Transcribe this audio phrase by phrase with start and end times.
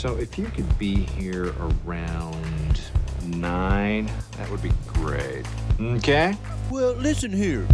[0.00, 2.80] So if you could be here around
[3.26, 5.44] nine, that would be great.
[5.78, 6.34] Okay?
[6.70, 7.68] Well, listen here.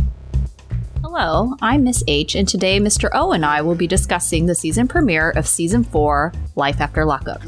[1.02, 3.10] Hello, I'm Miss H, and today Mr.
[3.12, 7.42] O and I will be discussing the season premiere of Season 4 Life After Lockup.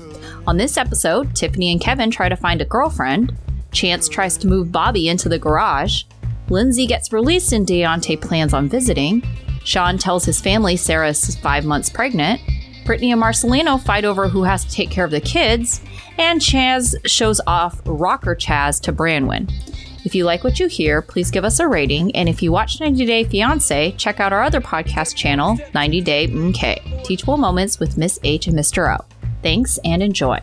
[0.47, 3.37] On this episode, Tiffany and Kevin try to find a girlfriend,
[3.73, 6.05] Chance tries to move Bobby into the garage,
[6.51, 9.25] Lindsay gets released and Deontay plans on visiting,
[9.65, 12.41] Sean tells his family Sarah is five months pregnant,
[12.89, 15.83] Brittany and Marcelino fight over who has to take care of the kids,
[16.17, 19.53] and Chaz shows off rocker Chaz to Branwen.
[20.07, 22.17] If you like what you hear, please give us a rating.
[22.17, 26.29] And if you watch 90 Day Fiance, check out our other podcast channel, 90 Day
[26.29, 28.99] MK, Teachable Moments with Miss H and Mr.
[28.99, 29.05] O.
[29.43, 30.41] Thanks and enjoy.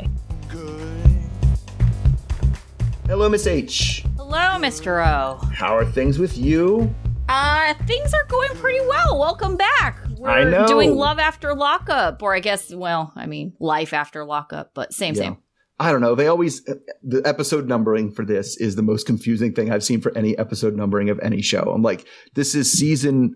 [3.08, 4.04] Hello, Miss H.
[4.18, 5.04] Hello, Mr.
[5.04, 5.44] O.
[5.48, 6.94] How are things with you?
[7.28, 9.18] Uh, things are going pretty well.
[9.18, 10.05] Welcome back.
[10.26, 10.68] We're I know.
[10.68, 15.14] doing Love After Lockup, or I guess, well, I mean, Life After Lockup, but same,
[15.16, 15.22] Yeah.
[15.22, 15.38] same.
[15.78, 16.16] I don't know.
[16.16, 20.00] They always uh, the episode numbering for this is the most confusing thing I've seen
[20.00, 21.70] for any episode numbering of any show.
[21.76, 23.36] I'm like, this is season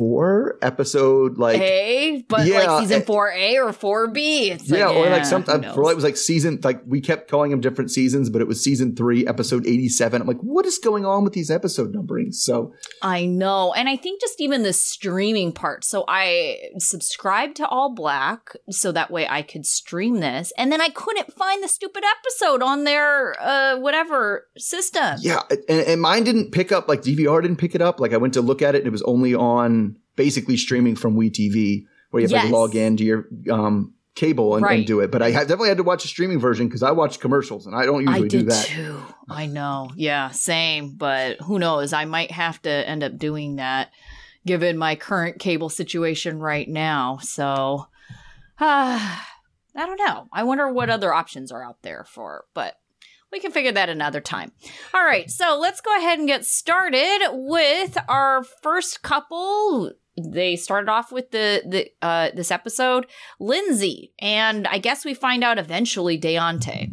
[0.00, 4.48] four, episode like A, but yeah, like season eh, 4A or 4B.
[4.48, 7.02] It's yeah, like, or eh, like sometimes for like it was like season like we
[7.02, 10.22] kept calling them different seasons, but it was season three, episode eighty seven.
[10.22, 12.36] I'm like, what is going on with these episode numberings?
[12.36, 13.74] So I know.
[13.74, 15.84] And I think just even the streaming part.
[15.84, 20.50] So I subscribed to ALLBLK so that way I could stream this.
[20.56, 25.18] And then I couldn't find the stupid episode on their uh whatever system.
[25.20, 28.00] yeah, and, and mine didn't pick up like DVR didn't pick it up.
[28.00, 29.89] Like I went to look at it, and it was only on
[30.20, 32.46] basically streaming from WeTV, where you have Yes.
[32.48, 35.10] to log into your um, cable and, and do it.
[35.10, 37.86] But I definitely had to watch a streaming version because I watch commercials, and I
[37.86, 38.66] don't I usually do that.
[38.66, 39.00] too.
[39.30, 39.90] I know.
[39.96, 40.96] Yeah, same.
[40.96, 41.94] But who knows?
[41.94, 43.92] I might have to end up doing that
[44.46, 47.18] given my current cable situation right now.
[47.22, 47.86] So,
[48.58, 48.98] uh,
[49.76, 50.28] I don't know.
[50.32, 52.74] I wonder what other options are out there for, but
[53.32, 54.50] we can figure that another time.
[54.92, 59.92] All right, so let's go ahead and get started with our first couple.
[60.18, 63.06] They started off with the the uh, this episode,
[63.38, 66.90] Lindsay, and I guess we find out eventually Deontay.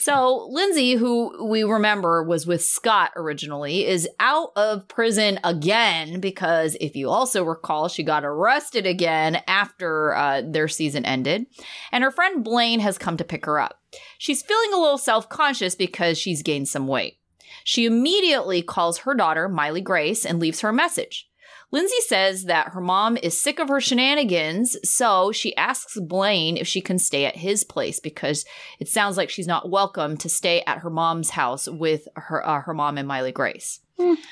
[0.00, 6.76] So Lindsay, who we remember was with Scott originally, is out of prison again because
[6.80, 11.46] if you also recall, she got arrested again after uh, their season ended,
[11.92, 13.80] and her friend Blaine has come to pick her up.
[14.18, 17.18] She's feeling a little self conscious because she's gained some weight.
[17.64, 21.28] She immediately calls her daughter, Miley Grace, and leaves her a message.
[21.72, 26.66] Lindsay says that her mom is sick of her shenanigans, so she asks Blaine if
[26.66, 28.44] she can stay at his place because
[28.78, 32.60] it sounds like she's not welcome to stay at her mom's house with her uh,
[32.62, 33.80] her mom and Miley Grace.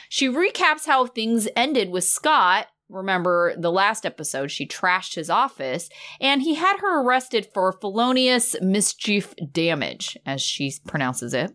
[0.08, 2.68] She recaps how things ended with Scott.
[2.94, 5.88] Remember the last episode, she trashed his office,
[6.20, 11.52] and he had her arrested for felonious mischief damage, as she pronounces it.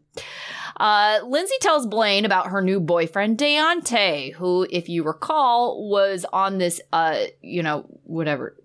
[0.78, 6.58] Uh, Lindsay tells Blaine about her new boyfriend, Deontay, who, if you recall, was on
[6.58, 8.58] this, uh, you know, whatever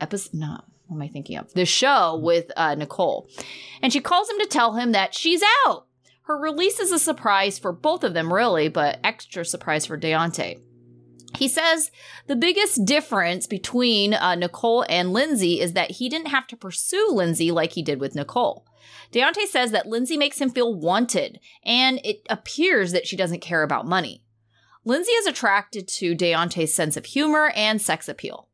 [0.00, 0.32] episode.
[0.32, 1.52] No, what am I thinking of?
[1.52, 3.28] The show with uh, Nicole.
[3.82, 5.86] And she calls him to tell him that she's out.
[6.22, 10.60] Her release is a surprise for both of them, really, but extra surprise for Deontay.
[11.36, 11.90] He says
[12.26, 17.08] the biggest difference between uh, Nicole and Lindsay is that he didn't have to pursue
[17.10, 18.66] Lindsay like he did with Nicole.
[19.12, 23.62] Deontay says that Lindsay makes him feel wanted, and it appears that she doesn't care
[23.62, 24.22] about money.
[24.84, 28.48] Lindsay is attracted to Deontay's sense of humor and sex appeal.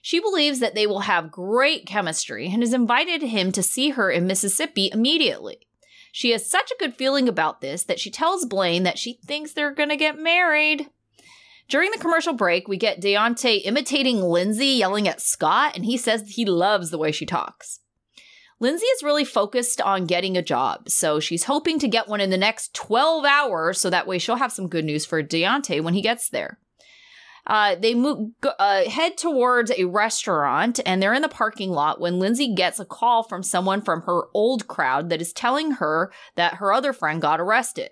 [0.00, 4.10] She believes that they will have great chemistry and has invited him to see her
[4.10, 5.66] in Mississippi immediately.
[6.12, 9.52] She has such a good feeling about this that she tells Blaine that she thinks
[9.52, 10.90] they're going to get married.
[11.68, 16.28] During the commercial break, we get Deontay imitating Lindsay yelling at Scott, and he says
[16.28, 17.80] he loves the way she talks.
[18.60, 22.30] Lindsay is really focused on getting a job, so she's hoping to get one in
[22.30, 25.94] the next 12 hours so that way she'll have some good news for Deontay when
[25.94, 26.58] he gets there.
[27.46, 32.18] Uh, they move, uh, head towards a restaurant and they're in the parking lot when
[32.18, 36.54] Lindsay gets a call from someone from her old crowd that is telling her that
[36.54, 37.90] her other friend got arrested.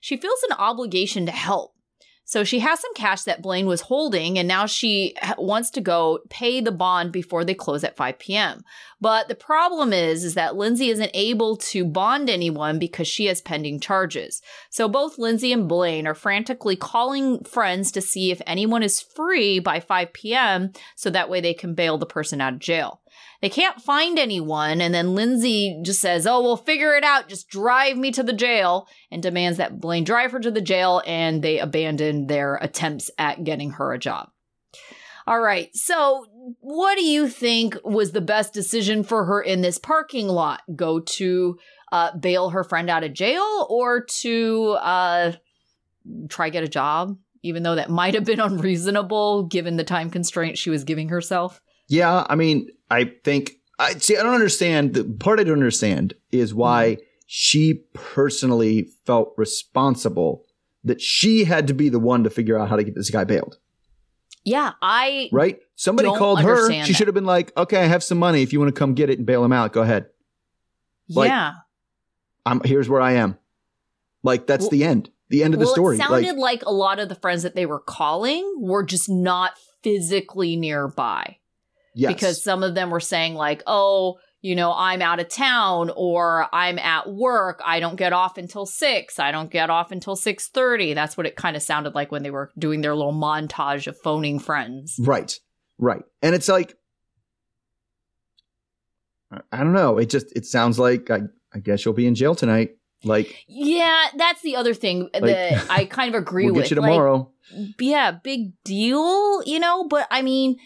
[0.00, 1.73] She feels an obligation to help.
[2.26, 6.20] So she has some cash that Blaine was holding, and now she wants to go
[6.30, 8.64] pay the bond before they close at 5 p.m.
[9.00, 13.42] But the problem is, is that Lindsay isn't able to bond anyone because she has
[13.42, 14.40] pending charges.
[14.70, 19.58] So both Lindsay and Blaine are frantically calling friends to see if anyone is free
[19.58, 20.72] by 5 p.m.
[20.96, 23.00] so that way they can bail the person out of jail.
[23.44, 27.28] They can't find anyone, and then Lindsay just says, Oh, we'll figure it out.
[27.28, 31.02] Just drive me to the jail, and demands that Blaine drive her to the jail,
[31.06, 34.30] and they abandon their attempts at getting her a job.
[35.26, 35.68] All right.
[35.76, 36.24] So,
[36.60, 40.62] what do you think was the best decision for her in this parking lot?
[40.74, 41.58] Go to
[41.92, 45.32] uh, bail her friend out of jail or to uh,
[46.30, 50.56] try get a job, even though that might have been unreasonable given the time constraint
[50.56, 51.60] she was giving herself?
[51.88, 54.16] Yeah, I mean, I think I see.
[54.16, 54.94] I don't understand.
[54.94, 57.02] The part I don't understand is why mm-hmm.
[57.26, 60.44] she personally felt responsible
[60.84, 63.24] that she had to be the one to figure out how to get this guy
[63.24, 63.58] bailed.
[64.44, 65.58] Yeah, I Right?
[65.74, 66.70] Somebody called her.
[66.70, 66.96] She that.
[66.96, 68.42] should have been like, "Okay, I have some money.
[68.42, 70.06] If you want to come get it and bail him out, go ahead.
[71.08, 71.52] Like, yeah.
[72.46, 73.38] I'm here's where I am."
[74.22, 75.10] Like that's Well- the end.
[75.30, 75.96] The end of the well, story.
[75.96, 79.08] it sounded like, like a lot of the friends that they were calling were just
[79.08, 79.52] not
[79.82, 81.38] physically nearby.
[81.94, 82.12] Yes.
[82.12, 86.46] because some of them were saying like oh you know i'm out of town or
[86.52, 90.94] i'm at work i don't get off until 6 i don't get off until 6.30
[90.94, 93.96] that's what it kind of sounded like when they were doing their little montage of
[94.00, 95.38] phoning friends Right.
[95.78, 96.02] Right.
[96.22, 96.76] And it's like
[99.52, 99.98] I- don't know.
[99.98, 102.76] It just it sounds like I, I guess you'll be in jail tonight.
[103.02, 106.80] Like yeah that's the other thing that i kind of agree we'll with get you
[106.80, 107.30] Like, tomorrow.
[107.78, 110.56] yeah, big deal, you know, but I mean,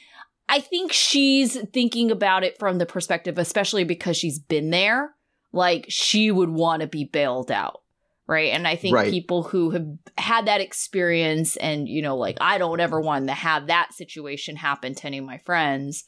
[0.48, 5.14] I think she's thinking about it from the perspective, especially because she's been there,
[5.52, 7.82] like she would want to be bailed out.
[8.26, 8.52] Right.
[8.52, 9.10] And I think Right.
[9.10, 9.86] people who have
[10.18, 14.56] had that experience and, you know, like I don't ever want to have that situation
[14.56, 16.04] happen to any of my friends,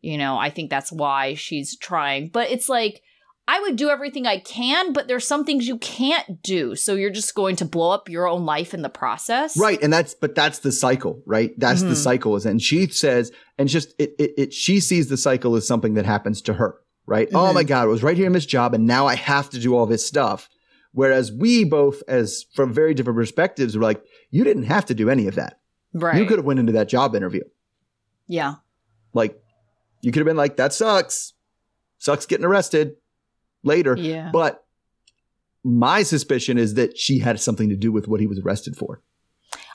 [0.00, 2.30] you know, I think that's why she's trying.
[2.30, 3.02] But it's like,
[3.50, 6.76] I would do everything I can, but there's some things you can't do.
[6.76, 9.56] So you're just going to blow up your own life in the process.
[9.56, 9.82] Right.
[9.82, 11.58] And that's but that's the cycle, right?
[11.58, 12.02] That's the Mhm.
[12.04, 15.66] cycle is and she says and just it, it it she sees the cycle as
[15.66, 17.26] something that happens to her, right?
[17.32, 17.54] Oh Mhm.
[17.54, 19.74] my God, I was right here in this job and now I have to do
[19.74, 20.50] all this stuff.
[20.92, 25.08] Whereas we both, as from very different perspectives, were like, you didn't have to do
[25.08, 25.58] any of that.
[25.94, 26.16] Right.
[26.20, 27.44] You could have went into that job interview.
[28.26, 28.56] Yeah.
[29.14, 29.40] Like,
[30.02, 31.32] you could have been like, that sucks.
[31.98, 32.96] Sucks getting arrested
[33.62, 33.96] later.
[33.96, 34.30] Yeah.
[34.32, 34.64] But
[35.64, 39.02] my suspicion is that she had something to do with what he was arrested for.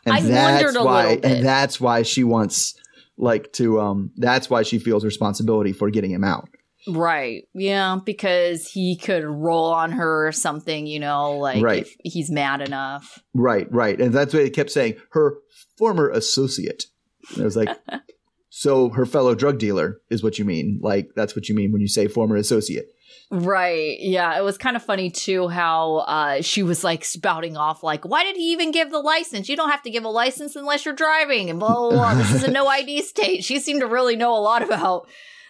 [0.05, 2.75] And I that's wondered a why and that's why she wants
[3.17, 6.49] like to um that's why she feels responsibility for getting him out.
[6.87, 7.47] Right.
[7.53, 11.87] Yeah, because he could roll on her or something, you know, like Right.
[11.87, 13.19] if he's mad enough.
[13.33, 13.99] Right, right.
[13.99, 14.95] And that's what they kept saying.
[15.11, 15.37] Her
[15.77, 16.85] former associate.
[17.33, 17.69] And I was like,
[18.49, 20.79] so her fellow drug dealer is what you mean.
[20.81, 22.87] Like that's what you mean when you say former associate.
[23.31, 23.97] Right.
[23.99, 24.37] Yeah.
[24.37, 28.23] It was kind of funny too how uh, she was like spouting off, like, why
[28.23, 29.49] did he even give the license?
[29.49, 32.13] You don't have to give a license unless you're driving and blah, blah, blah.
[32.15, 33.43] This is a no ID state.
[33.43, 35.07] She seemed to really know a lot about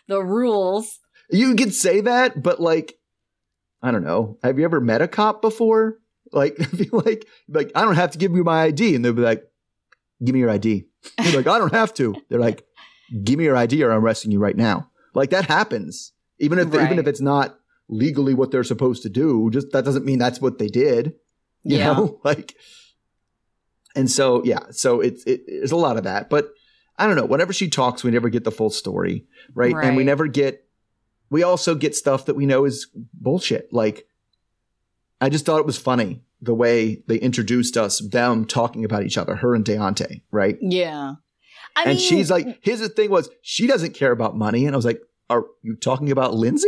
[0.08, 1.00] the rules.
[1.30, 2.96] You could say that, but like,
[3.82, 4.38] I don't know.
[4.44, 5.98] Have you ever met a cop before?
[6.32, 6.58] Like,
[6.92, 9.44] like, like I don't have to give you my ID, and they'll be like,
[10.24, 10.86] "Give me your ID."
[11.22, 12.66] You're like, "I don't have to." They're like,
[13.24, 16.68] "Give me your ID, or I'm arresting you right now." Like that happens, even if
[16.74, 17.58] even if it's not
[17.94, 19.50] legally what they're supposed to do.
[19.52, 21.14] Just that doesn't mean that's what they did.
[21.64, 21.94] You Yeah.
[21.94, 22.56] know, like,
[23.96, 26.50] and so yeah, so it's it, there's a lot of that, but
[26.98, 27.26] I don't know.
[27.26, 29.76] Whenever she talks, we never get the full story, right?
[29.76, 30.66] And we never get.
[31.30, 33.74] We also get stuff that we know is bullshit.
[33.74, 34.06] Like,
[35.20, 39.18] I just thought it was funny the way they introduced us, them talking about each
[39.18, 40.58] other, her and Deontay, right?
[40.62, 41.14] Yeah.
[41.76, 44.78] I and mean, she's like, his thing was she doesn't care about money, and I
[44.78, 46.68] was like, are you talking about Lindsay?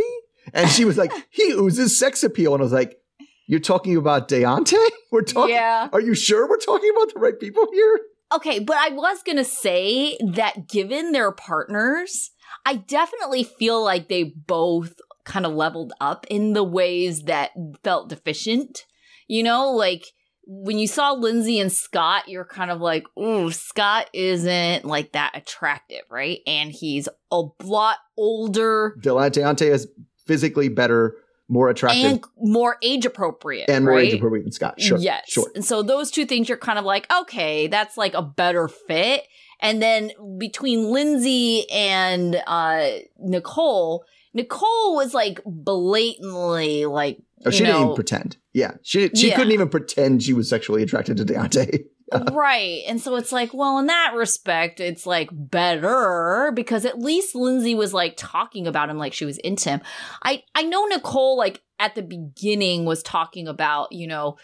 [0.52, 2.98] And she was like, he oozes sex appeal, and I was like,
[3.46, 4.88] you're talking about Deontay?
[5.12, 5.54] We're talking.
[5.54, 5.88] yeah.
[5.92, 8.00] Are you sure we're talking about the right people here?
[8.34, 12.32] Okay, but I was going to say that given their partners,
[12.66, 17.52] I definitely feel like they both kind of leveled up in the ways that
[17.84, 18.84] felt deficient.
[19.28, 20.06] You know, like
[20.46, 25.36] when you saw Lindsay and Scott, you're kind of like, ooh, Scott isn't like that
[25.36, 26.40] attractive, right?
[26.46, 29.88] And he's a lot older Deontay is
[30.26, 31.16] physically better,
[31.48, 33.70] more attractive, and more age appropriate.
[33.70, 34.08] And more right?
[34.08, 34.80] age appropriate than Scott.
[34.80, 34.98] Sure.
[34.98, 35.24] Yes.
[35.28, 35.50] Sure.
[35.54, 39.22] And so those two things you're kind of like, okay, that's like a better fit.
[39.60, 44.04] And then between Lindsay and uh Nicole,
[44.34, 48.36] Nicole was like blatantly like Oh, she didn't even pretend.
[48.52, 48.72] Yeah.
[48.82, 49.36] She she Yeah.
[49.36, 51.84] couldn't even pretend she was sexually attracted to Deontay.
[52.32, 52.82] right.
[52.86, 57.74] And so it's like, well, in that respect, it's like better because at least Lindsay
[57.74, 59.80] was like talking about him like she was into him.
[60.22, 64.36] I I know Nicole like at the beginning was talking about, you know,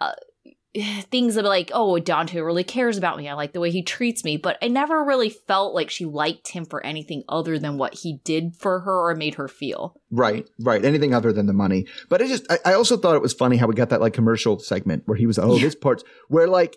[0.00, 0.12] uh,
[1.10, 3.28] things of like, oh, Dante really cares about me.
[3.28, 6.48] I like the way he treats me, but I never really felt like she liked
[6.48, 10.00] him for anything other than what he did for her or made her feel.
[10.10, 10.84] Right, right.
[10.84, 11.86] Anything other than the money.
[12.08, 14.14] But I just, I, I also thought it was funny how we got that like
[14.14, 15.62] commercial segment where he was, oh, Yeah.
[15.62, 16.76] this part's where like,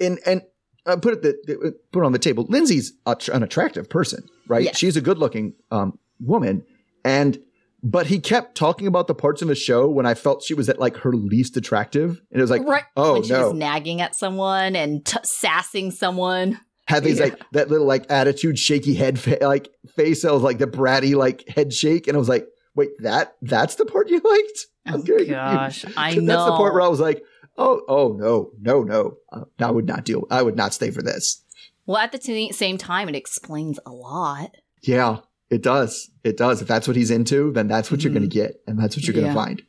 [0.00, 0.42] and and
[0.86, 2.46] uh, put it the, put it on the table.
[2.48, 4.64] Lindsay's a, an attractive person, right?
[4.64, 4.78] Yes.
[4.78, 6.64] She's a good looking um, woman,
[7.04, 7.38] and
[7.82, 10.68] but he kept talking about the parts of the show when I felt she was
[10.68, 13.54] at like her least attractive, and it was like, right oh when she no, was
[13.54, 16.58] nagging at someone and t- sassing someone.
[16.86, 17.26] had these Yeah.
[17.26, 20.24] like that little like attitude, shaky head fa- like face.
[20.24, 23.74] I was like the bratty like head shake, and I was like, wait, that that's
[23.76, 24.66] the part you liked?
[24.90, 25.26] Oh Okay.
[25.26, 26.24] gosh, I know.
[26.26, 27.22] That's the part where I was like,
[27.58, 30.26] oh, oh no, no, no, uh, I would not deal.
[30.30, 31.42] I would not stay for this.
[31.86, 34.54] well, at the t- same time, it explains a lot.
[34.82, 35.18] Yeah,
[35.50, 36.10] it does.
[36.24, 36.62] It does.
[36.62, 38.14] If that's what he's into, then that's what you're Mhm.
[38.20, 39.44] going to get, and that's what you're going to Yeah.
[39.44, 39.62] find.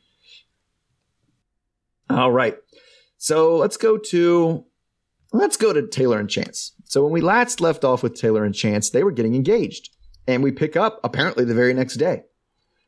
[2.08, 2.56] All right.
[3.18, 4.64] So let's go to
[5.32, 6.72] let's go to Taylor and Chance.
[6.84, 9.90] So when we last left off with Taylor and Chance, they were getting engaged,
[10.26, 12.24] and we pick up apparently the very next day.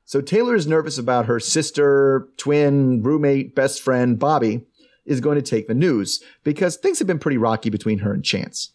[0.05, 4.67] So Taylor is nervous about her sister, twin, roommate, best friend Bobby
[5.05, 8.25] is going to take the news because things have been pretty rocky between her and
[8.25, 8.71] Chance.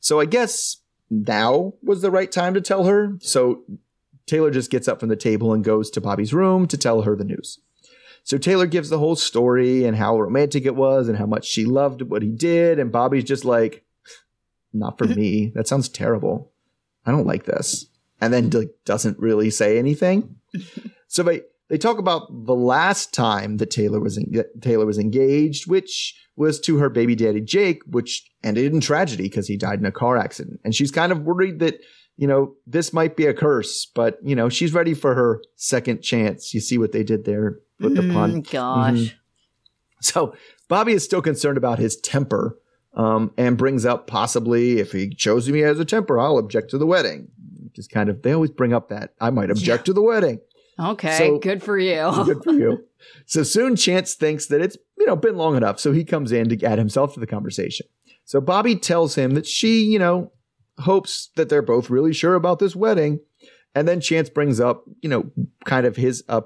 [0.00, 0.78] So I guess
[1.10, 3.16] now was the right time to tell her.
[3.20, 3.62] So
[4.26, 7.16] Taylor just gets up from the table and goes to Bobby's room to tell her
[7.16, 7.58] the news.
[8.22, 11.66] So Taylor gives the whole story and how romantic it was and how much she
[11.66, 12.78] loved what he did.
[12.78, 13.84] And Bobby's just like,
[14.72, 15.52] not for me.
[15.54, 16.50] That sounds terrible.
[17.04, 17.86] I don't like this.
[18.20, 20.36] And then like, doesn't really say anything.
[21.06, 25.68] so they, they talk about the last time that Taylor was en- Taylor was engaged,
[25.68, 29.86] which was to her baby daddy Jake, which ended in tragedy because he died in
[29.86, 30.60] a car accident.
[30.64, 31.78] And she's kind of worried that
[32.16, 36.02] you know this might be a curse, but you know she's ready for her second
[36.02, 36.52] chance.
[36.54, 38.42] You see what they did there with the pun.
[38.42, 38.94] Mm, gosh.
[38.94, 39.12] Mhm.
[40.00, 40.34] So
[40.68, 42.58] Bobby is still concerned about his temper
[42.94, 46.78] um, and brings up possibly if he shows me as a temper, I'll object to
[46.78, 47.28] the wedding.
[47.72, 50.40] Just kind of, they always bring up that I might object to the wedding.
[50.78, 52.10] Okay, So- good for you.
[52.24, 52.84] Good for you.
[53.26, 55.78] So soon Chance thinks that it's, you know, been long enough.
[55.78, 57.86] So he comes in to add himself to the conversation.
[58.24, 60.32] So Bobby tells him that she, you know,
[60.78, 63.20] hopes that they're both really sure about this wedding.
[63.74, 65.30] And then Chance brings up, you know,
[65.66, 66.40] kind of his uh,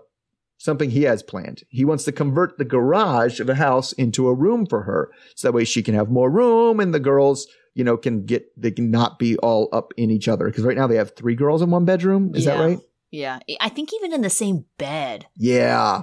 [0.58, 1.62] something he has planned.
[1.68, 5.10] He wants to convert the garage of the house into a room for her.
[5.36, 8.46] So that way she can have more room and the girls, you know, can get,
[8.60, 10.46] they can not be all up in each other.
[10.46, 12.32] Because right now they have three girls in one bedroom.
[12.34, 12.78] Is that right?
[13.10, 15.26] Yeah, I think even in the same bed.
[15.36, 16.02] Yeah.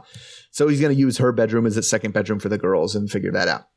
[0.52, 3.10] So he's going to use her bedroom as a second bedroom for the girls and
[3.10, 3.68] figure that out.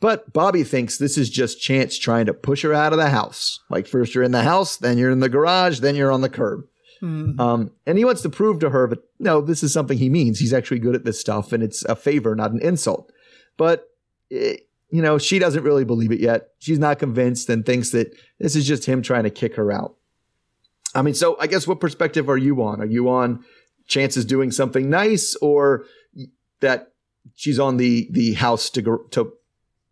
[0.00, 3.60] But Bobby thinks this is just Chance trying to push her out of the house.
[3.68, 6.28] Like first you're in the house, then you're in the garage, then you're on the
[6.28, 6.62] curb.
[7.00, 7.38] Hmm.
[7.38, 10.38] Um, and he wants to prove to her, that no, this is something he means.
[10.38, 13.12] He's actually good at this stuff, and it's a favor, not an insult.
[13.56, 13.88] But
[14.32, 14.56] eh,
[14.90, 16.48] you know, she doesn't really believe it yet.
[16.58, 19.96] She's not convinced and thinks that this is just him trying to kick her out.
[20.98, 22.80] I mean, so I guess what perspective are you on?
[22.80, 23.44] Are you on
[23.86, 25.84] Chance's doing something nice, or
[26.60, 26.92] that
[27.34, 29.32] she's on the the house to to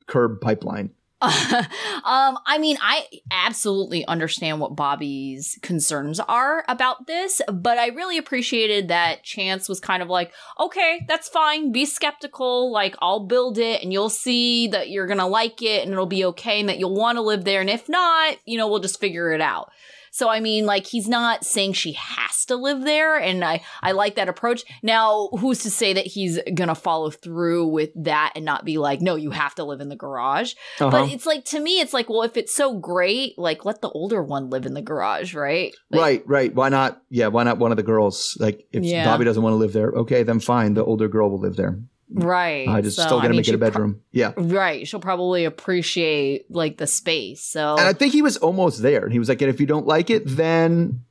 [0.07, 0.91] curb pipeline?
[1.23, 8.19] um, I mean, I absolutely understand what Bobby's concerns are about this, but I really
[8.19, 11.73] appreciated that Chance was kind of like, okay, that's fine.
[11.73, 12.71] Be skeptical.
[12.71, 16.05] Like, I'll build it and you'll see that you're going to like it and it'll
[16.05, 17.63] be okay and that you'll want to live there.
[17.63, 19.71] And if not, you know, we'll just figure it out.
[20.17, 23.93] So I mean, like he's not saying she has to live there, and I I
[23.93, 24.65] like that approach.
[24.83, 29.03] Now, who's to say that he's gonna follow through with that and not be like,
[29.03, 30.55] no, you have to live in the garage?
[30.81, 30.91] Uh-huh.
[30.91, 33.91] But it's like to me, it's like, well, if it's so great, like let the
[33.91, 35.75] older one live in the garage, right?
[35.91, 36.55] Like, right, right.
[36.55, 37.03] Why not?
[37.11, 38.39] Yeah, why not one of the girls?
[38.41, 39.05] Like, if Yeah.
[39.05, 40.73] Bobby doesn't want to live there, okay, then fine.
[40.73, 41.79] The older girl will live there.
[42.11, 42.69] Right.
[42.69, 44.01] I just So, still I got to mean, make it a she pro- bedroom.
[44.13, 44.33] yeah.
[44.37, 44.87] right.
[44.87, 47.43] She'll probably appreciate like the space.
[47.43, 49.03] So And I think he was almost there.
[49.05, 51.03] And he was like, and if you don't like it, then.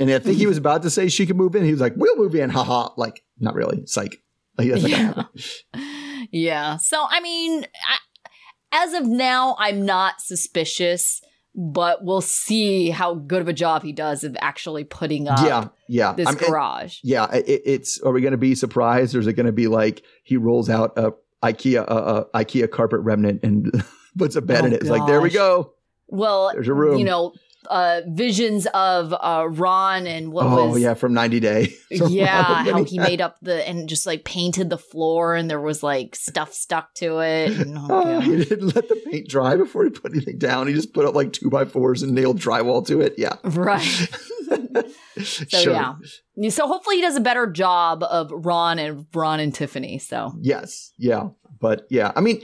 [0.00, 1.64] And I think he was about to say she can move in.
[1.64, 2.50] He was like, we'll move in.
[2.50, 2.88] Haha.
[2.96, 3.78] Like, not really.
[3.78, 4.22] It's like,
[4.58, 5.28] like that's not gonna
[5.74, 6.24] Yeah.
[6.32, 6.76] yeah.
[6.78, 7.98] So I mean, I,
[8.84, 11.20] as of now, I'm not suspicious,
[11.54, 15.68] but we'll see how good of a job he does of actually putting up yeah.
[15.88, 16.12] Yeah.
[16.14, 16.98] this I'm- and- garage.
[17.02, 17.30] yeah.
[17.32, 20.02] It, it's, are we going to be surprised or is it going to be like
[20.24, 23.84] he rolls out a IKEA, a, a IKEA carpet remnant and
[24.18, 24.80] puts a bed Oh, in it?
[24.80, 25.72] It's like, there we go.
[26.08, 26.98] Well, There's a room.
[26.98, 27.32] you know,
[27.70, 30.94] uh, visions of uh, Ron and what was oh, was yeah.
[30.94, 31.66] From 90 Day.
[31.98, 35.60] From yeah, how he made up the and just like painted the floor and there
[35.60, 37.52] was like stuff stuck to it.
[37.52, 40.66] And, oh, Oh, he didn't let the paint dry before he put anything down.
[40.66, 43.14] He just put up like two by fours and nailed drywall to it.
[43.18, 43.36] Yeah.
[43.44, 44.08] Right.
[45.16, 45.94] So yeah.
[46.50, 49.98] So hopefully he does a better job of Ron and Ron and Tiffany.
[49.98, 50.92] So Yes.
[50.98, 51.28] Yeah.
[51.60, 52.42] But yeah, I mean,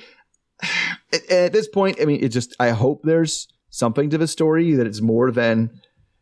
[1.12, 4.74] at, at this point, I mean, it just, I hope there's something to the story
[4.74, 5.70] that it's more than,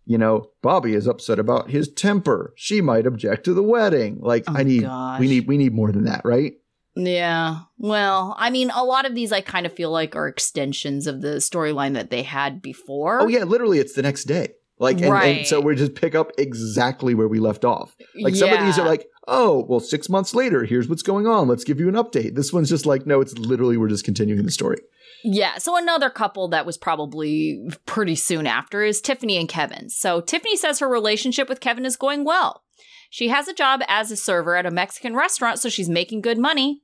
[0.04, 2.52] you know, Bobby is upset about his temper.
[2.56, 4.18] She might object to the wedding.
[4.20, 5.20] Like, Oh, I need, gosh.
[5.20, 6.52] we need, we need more than that, right?
[6.94, 7.60] Yeah.
[7.78, 11.20] Well, I mean, a lot of these I kind of feel like are extensions of
[11.20, 13.20] the storyline that they had before.
[13.22, 14.54] Oh yeah, literally, it's the next day.
[14.80, 17.96] Like, and, and so we just pick up exactly where we left off.
[18.20, 21.48] Like some of these are like, oh, well, six months later, here's what's going on.
[21.48, 22.36] Let's give you an update.
[22.36, 24.78] This one's just like, no, it's literally we're just continuing the story.
[25.24, 29.88] Yeah, so another couple that was probably pretty soon after is Tiffany and Kevin.
[29.88, 32.62] So Tiffany says her relationship with Kevin is going well.
[33.10, 36.38] She has a job as a server at a Mexican restaurant, so she's making good
[36.38, 36.82] money.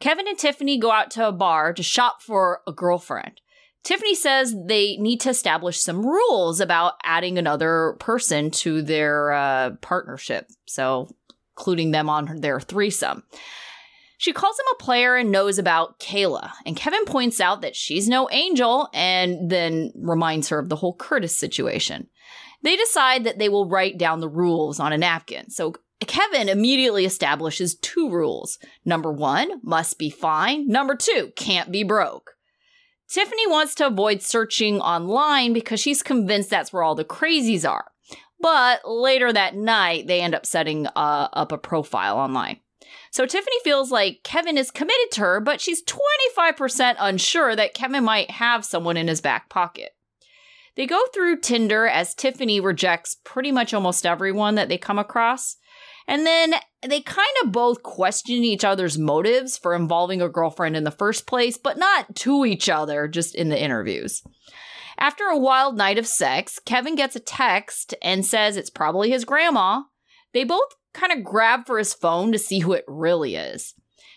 [0.00, 3.40] Kevin and Tiffany go out to a bar to shop for a girlfriend.
[3.84, 9.70] Tiffany says they need to establish some rules about adding another person to their uh,
[9.80, 11.08] partnership, so
[11.56, 13.22] including them on their threesome.
[14.18, 18.08] She calls him a player and knows about Kayla, and Kevin points out that she's
[18.08, 22.08] no angel and then reminds her of the whole Curtis situation.
[22.62, 25.50] They decide that they will write down the rules on a napkin.
[25.50, 28.58] So Kevin immediately establishes two rules.
[28.84, 30.66] Number one, must be fine.
[30.66, 32.32] Number two, can't be broke.
[33.08, 37.92] Tiffany wants to avoid searching online because she's convinced that's where all the crazies are.
[38.40, 42.60] But later that night, they end up setting uh, up a profile online.
[43.10, 48.04] So Tiffany feels like Kevin is committed to her, but she's 25% unsure that Kevin
[48.04, 49.90] might have someone in his back pocket.
[50.76, 55.56] They go through Tinder as Tiffany rejects pretty much almost everyone that they come across.
[56.06, 56.54] And then
[56.86, 61.26] they kind of both question each other's motives for involving a girlfriend in the first
[61.26, 64.22] place, but not to each other, just in the interviews.
[64.98, 69.24] After a wild night of sex, Kevin gets a text and says it's probably his
[69.24, 69.82] grandma.
[70.32, 73.74] They both kind of grab for his phone to see who it really is.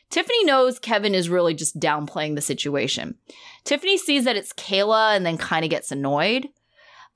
[0.10, 3.16] Tiffany knows Kevin is really just downplaying the situation.
[3.64, 6.50] Tiffany sees that it's Kayla and then kind of gets annoyed.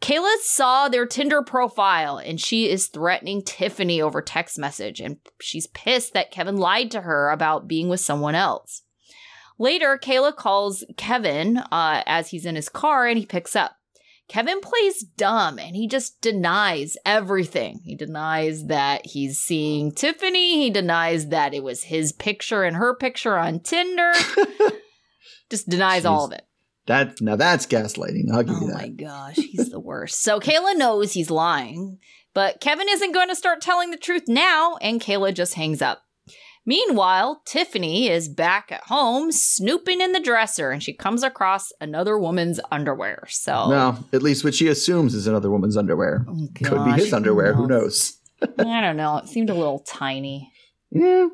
[0.01, 5.67] Kayla saw their Tinder profile and she is threatening Tiffany over text message and she's
[5.67, 8.83] pissed that Kevin lied to her about being with someone else.
[9.57, 13.77] Later, Kayla calls Kevin uh, as he's in his car and he picks up.
[14.27, 17.81] Kevin plays dumb and he just denies everything.
[17.83, 20.57] He denies that he's seeing Tiffany.
[20.63, 24.13] He denies that it was his picture and her picture on Tinder.
[25.49, 26.45] just denies all of it.
[26.87, 28.31] That now that's gaslighting.
[28.31, 30.21] I'll give Oh you my gosh, he's the worst.
[30.21, 31.97] So Kayla knows he's lying,
[32.33, 36.03] but Kevin isn't going to start telling the truth now, and Kayla just hangs up.
[36.65, 42.17] Meanwhile, Tiffany is back at home snooping in the dresser and she comes across another
[42.17, 43.25] woman's underwear.
[43.29, 46.25] So, No, at least what she assumes is another woman's underwear.
[46.27, 47.53] Oh, Could be his underwear.
[47.53, 48.17] Who knows?
[48.57, 49.17] I don't know.
[49.17, 50.51] It seemed a little tiny.
[50.89, 51.27] Yeah.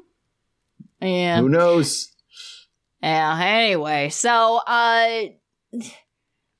[1.01, 1.39] Yeah.
[1.39, 2.09] Who knows?
[3.01, 5.21] Yeah, anyway, so uh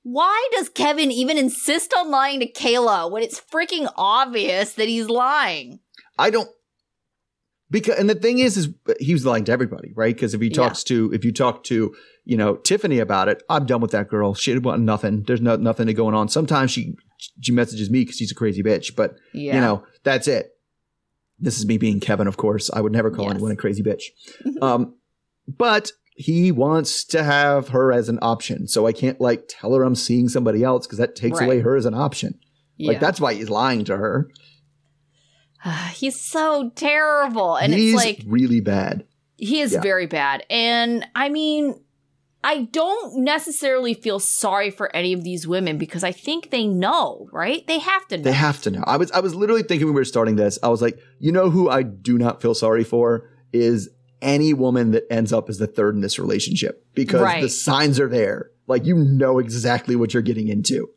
[0.03, 5.09] why does Kevin even insist on lying to Kayla when it's freaking obvious that he's
[5.09, 5.79] lying?
[6.17, 6.49] I don't
[7.71, 10.13] because and the thing is is he was lying to everybody, right?
[10.13, 10.53] Because if he Yeah.
[10.53, 14.09] talks to if you talk to you know Tiffany about it, I'm done with that
[14.09, 14.33] girl.
[14.35, 15.23] She didn't want nothing.
[15.23, 16.27] There's no nothing to going on.
[16.29, 16.95] Sometimes she
[17.41, 19.55] she messages me because she's a crazy bitch, but Yeah.
[19.55, 20.51] you know that's it.
[21.39, 22.69] This is me being Kevin, of course.
[22.71, 23.33] I would never call Yes.
[23.35, 24.03] anyone a crazy bitch.
[24.61, 24.93] um,
[25.47, 29.83] but he wants to have her as an option, so I can't like tell her
[29.83, 31.45] I'm seeing somebody else because that takes Right.
[31.45, 32.37] away her as an option.
[32.79, 34.27] Like that's why he's lying to her.
[35.93, 37.55] he's so terrible.
[37.55, 39.05] And he's it's like really bad.
[39.37, 39.81] he is Yeah.
[39.81, 40.43] very bad.
[40.49, 41.79] And I mean,
[42.43, 47.27] I don't necessarily feel sorry for any of these women because I think they know,
[47.31, 47.65] right?
[47.67, 48.23] They have to know.
[48.23, 48.83] They have to know.
[48.87, 51.31] I was I was literally thinking when we were starting this, I was like, you
[51.31, 53.89] know who I do not feel sorry for is
[54.23, 57.41] any woman that ends up as the third in this relationship because Right.
[57.43, 58.49] the signs are there.
[58.67, 60.87] Like you know exactly what you're getting into,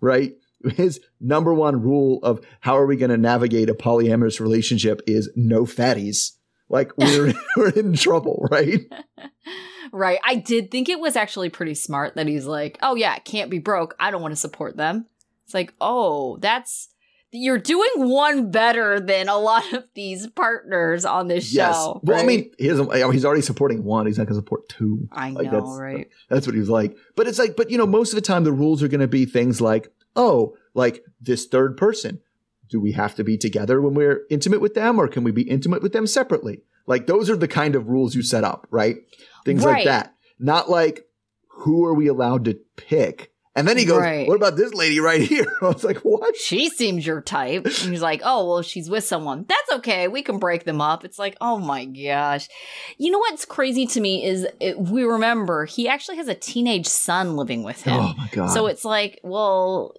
[0.00, 0.34] right?
[0.70, 5.30] His number one rule of how are we going to navigate a polyamorous relationship is
[5.36, 6.32] no fatties.
[6.68, 8.80] Like we're we're in trouble, right?
[9.92, 10.18] Right.
[10.24, 13.58] I did think it was actually pretty smart that he's like, oh, yeah, can't be
[13.58, 13.94] broke.
[14.00, 15.06] I don't want to support them.
[15.44, 16.88] It's like, oh, that's.
[17.34, 21.74] You're doing one better than a lot of these partners on this Yes.
[21.74, 21.98] show.
[22.02, 24.04] Well, I mean, he oh, he's already supporting one.
[24.06, 25.08] He's not going to support two.
[25.10, 26.08] I know, that's- right?
[26.28, 26.94] That's what he's like.
[27.16, 29.08] But it's like, but you know, most of the time the rules are going to
[29.08, 32.20] be things like, oh, like this third person.
[32.68, 35.42] Do we have to be together when we're intimate with them or can we be
[35.42, 36.62] intimate with them separately?
[36.86, 38.96] Like those are the kind of rules you set up, right?
[39.44, 39.76] Things Right.
[39.76, 40.14] like that.
[40.38, 41.06] Not like
[41.48, 43.28] who are we allowed to pick?
[43.54, 44.26] And then he goes, Right.
[44.26, 45.44] what about this lady right here?
[45.60, 46.34] I was like, what?
[46.36, 47.66] She seems your type.
[47.66, 49.44] And he's like, oh, well, she's with someone.
[49.46, 50.08] That's okay.
[50.08, 51.04] We can break them up.
[51.04, 52.48] It's like, oh my gosh.
[52.96, 56.86] You know what's crazy to me is it, we remember he actually has a teenage
[56.86, 58.00] son living with him.
[58.00, 58.46] Oh my God.
[58.48, 59.94] So it's like, well,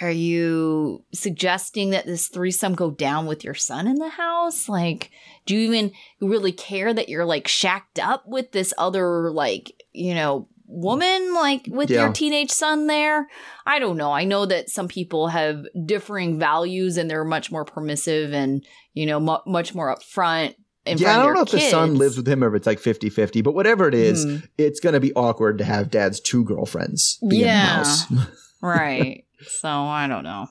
[0.00, 4.68] are you suggesting that this threesome go down with your son in the house?
[4.68, 5.10] Like,
[5.46, 10.14] do you even really care that you're like shacked up with this other, like, you
[10.14, 12.02] know, woman, like with Yeah.
[12.04, 13.28] your teenage son there?
[13.66, 14.12] I don't know.
[14.12, 19.06] I know that some people have differing values and they're much more permissive and, you
[19.06, 20.54] know, mu- much more upfront.
[20.84, 22.66] In yeah, I don't know their if the son lives with him or if it's
[22.66, 24.36] like 50 50, but whatever it is, Hmm.
[24.56, 27.78] it's going to be awkward to have dad's two girlfriends be Yeah.
[27.78, 28.30] in the house.
[28.62, 29.24] right.
[29.48, 30.48] So I don't know.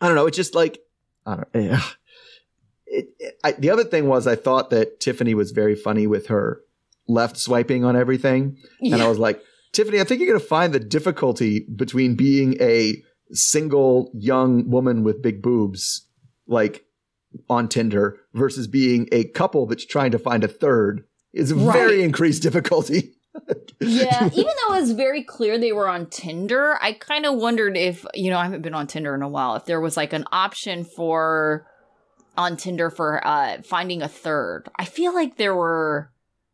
[0.00, 0.26] I don't know.
[0.26, 0.80] It's just like,
[1.26, 1.82] I don't yeah.
[2.86, 6.28] It, it, I, the other thing was, I thought that Tiffany was very funny with
[6.28, 6.62] her
[7.06, 8.56] left swiping on everything.
[8.80, 12.56] And I was like, Tiffany, I think you're going to find the difficulty between being
[12.60, 16.06] a single young woman with big boobs,
[16.46, 16.86] like
[17.50, 22.02] on Tinder, versus being a couple that's trying to find a third is a very
[22.02, 23.17] increased difficulty.
[23.80, 27.76] Yeah, even though it was very clear they were on Tinder, I kind of wondered
[27.76, 30.12] if, you know, I haven't been on Tinder in a while, if there was like
[30.12, 31.66] an option for
[32.36, 34.68] on Tinder for uh finding a third.
[34.76, 36.10] I feel like there were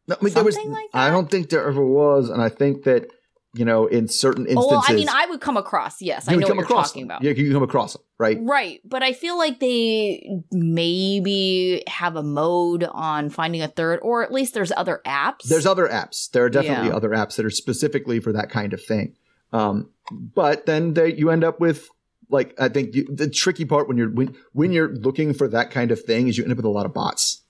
[0.07, 2.31] No, I mean, there was, Something like I don't think there ever was.
[2.31, 3.07] And I think that,
[3.55, 6.35] you know, in certain Oh, instances, well, I mean, I would come across, yes, I
[6.35, 7.17] know what you're talking them.
[7.17, 7.23] about.
[7.23, 8.39] Yeah, you come across them, right?
[8.41, 14.23] Right, but I feel like they maybe have a mode on finding a third, or
[14.23, 15.45] at least there's other apps.
[15.45, 16.31] There's other apps.
[16.31, 16.97] There are definitely Yeah.
[16.97, 19.15] other apps that are specifically for that kind of thing.
[19.53, 21.89] Um, but then they, you end up with
[22.31, 25.71] like I think you, the tricky part when you're when when you're looking for that
[25.71, 27.43] kind of thing is you end up with a lot of bots.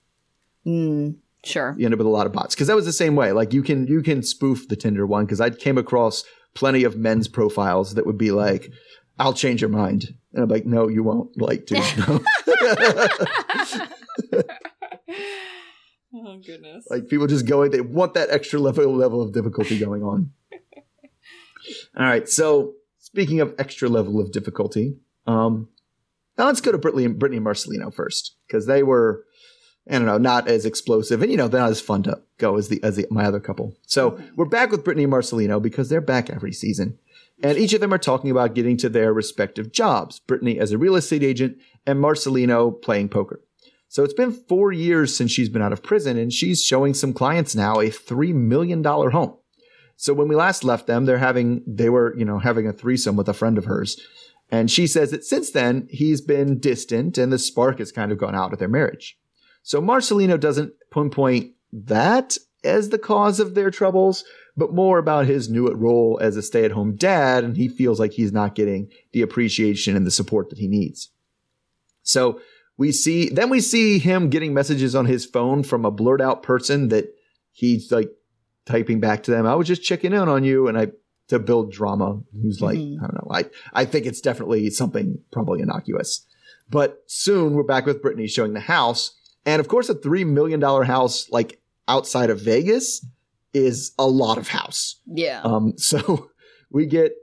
[0.67, 1.15] Mm,
[1.45, 1.75] sure.
[1.77, 3.31] You end up with a lot of bots because that was the same way.
[3.31, 6.97] Like you can you can spoof the Tinder one because I came across plenty of
[6.97, 8.71] men's profiles that would be like,
[9.19, 12.21] "I'll change your mind," and I'm like, "No, you won't." Like, dude, no.
[16.15, 16.85] oh goodness.
[16.89, 20.31] like people just going they want that extra level level of difficulty going on
[21.97, 24.95] all right so speaking of extra level of difficulty
[25.27, 25.67] um
[26.37, 29.25] now let's go to brittany and brittany and marcelino first because they were
[29.89, 32.57] i don't know not as explosive and you know they're not as fun to go
[32.57, 33.75] as the as the, my other couple.
[33.85, 34.35] So mm-hmm.
[34.35, 36.97] we're back with brittany and marcelino because they're back every season.
[37.43, 40.77] And each of them are talking about getting to their respective jobs brittany as a
[40.77, 43.41] real estate agent and marcelino playing poker.
[43.87, 47.13] So it's been four years since she's been out of prison, and she's showing some
[47.13, 49.37] clients now a three million dollar home.
[49.95, 53.15] So when we last left them, they're having they were you know having a threesome
[53.15, 54.01] with a friend of hers,
[54.51, 58.17] and she says that since then he's been distant and the spark has kind of
[58.17, 59.17] gone out of their marriage.
[59.65, 64.23] So Marcelino doesn't pinpoint that as the cause of their troubles,
[64.55, 67.99] but more about his new role as a stay at home dad, and he feels
[67.99, 71.09] like he's not getting the appreciation and the support that he needs.
[72.03, 72.39] So
[72.77, 76.43] we see then we see him getting messages on his phone from a blurred out
[76.43, 77.05] person that
[77.51, 78.11] he's like
[78.67, 79.47] typing back to them.
[79.47, 80.89] I was just checking in on you, and I
[81.29, 82.21] to build drama.
[82.39, 82.97] He's like, Mhm.
[82.99, 83.31] I don't know.
[83.31, 86.23] I I think it's definitely something probably innocuous.
[86.69, 90.59] But soon we're back with Brittany showing the house, and of course, a three million
[90.59, 93.05] dollar house like outside of Vegas
[93.53, 94.99] is a lot of house.
[95.05, 95.41] Yeah.
[95.43, 96.29] Um, so
[96.69, 97.13] we get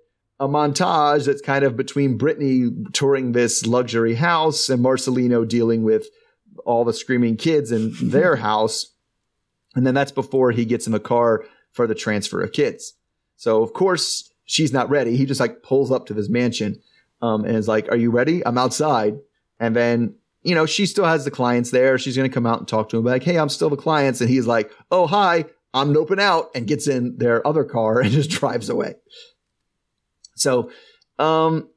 [0.41, 6.09] a montage that's kind of between Brittany touring this luxury house and Marcelino dealing with
[6.65, 8.95] all the screaming kids in their house.
[9.75, 12.95] And then that's before he gets in the car for the transfer of kids.
[13.37, 15.17] So of course she's not ready.
[15.17, 16.81] He just like pulls up to this mansion
[17.21, 18.45] um, and is like, "Are you ready?
[18.45, 19.19] I'm outside."
[19.59, 21.99] And then you know she still has the clients there.
[21.99, 24.21] She's going to come out and talk to him, like, "Hey, I'm still the clients."
[24.21, 28.11] And he's like, "Oh, hi, I'm noping out," and gets in their other car and
[28.11, 28.95] just drives away.
[30.35, 30.71] So,
[31.19, 31.69] um,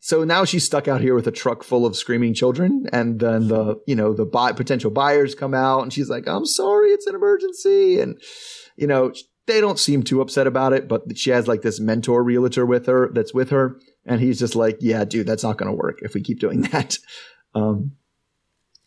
[0.00, 3.48] so now she's stuck out here with a truck full of screaming children, and then
[3.48, 7.06] the you know the buy, potential buyers come out, and she's like, "I'm sorry, it's
[7.06, 8.20] an emergency," and
[8.76, 9.12] you know
[9.46, 12.86] they don't seem too upset about it, but she has like this mentor realtor with
[12.86, 16.00] her that's with her, and he's just like, "Yeah, dude, that's not going to work
[16.02, 16.98] if we keep doing that."
[17.54, 17.92] Um,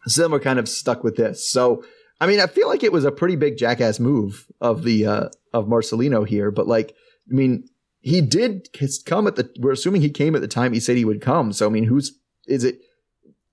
[0.08, 1.47] so then we're kind of stuck with this.
[1.49, 1.84] So
[2.19, 5.30] I mean, I feel like it was a pretty big jackass move of the uh,
[5.54, 6.95] of Marcelino here, but like,
[7.30, 7.67] I mean,
[7.99, 8.69] he did
[9.06, 9.49] come at the.
[9.60, 11.51] We're assuming he came at the time he said he would come.
[11.51, 12.80] So I mean, who's is it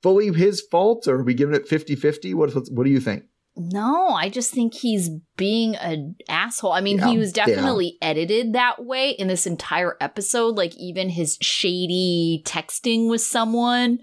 [0.02, 2.34] fully his fault, or are we giving it 50-50?
[2.34, 3.24] What what do you think?
[3.54, 6.72] No, I just think he's being an asshole.
[6.72, 10.56] I mean, Yeah, he was definitely edited that way in this entire episode.
[10.56, 13.98] Like, even his shady texting with someone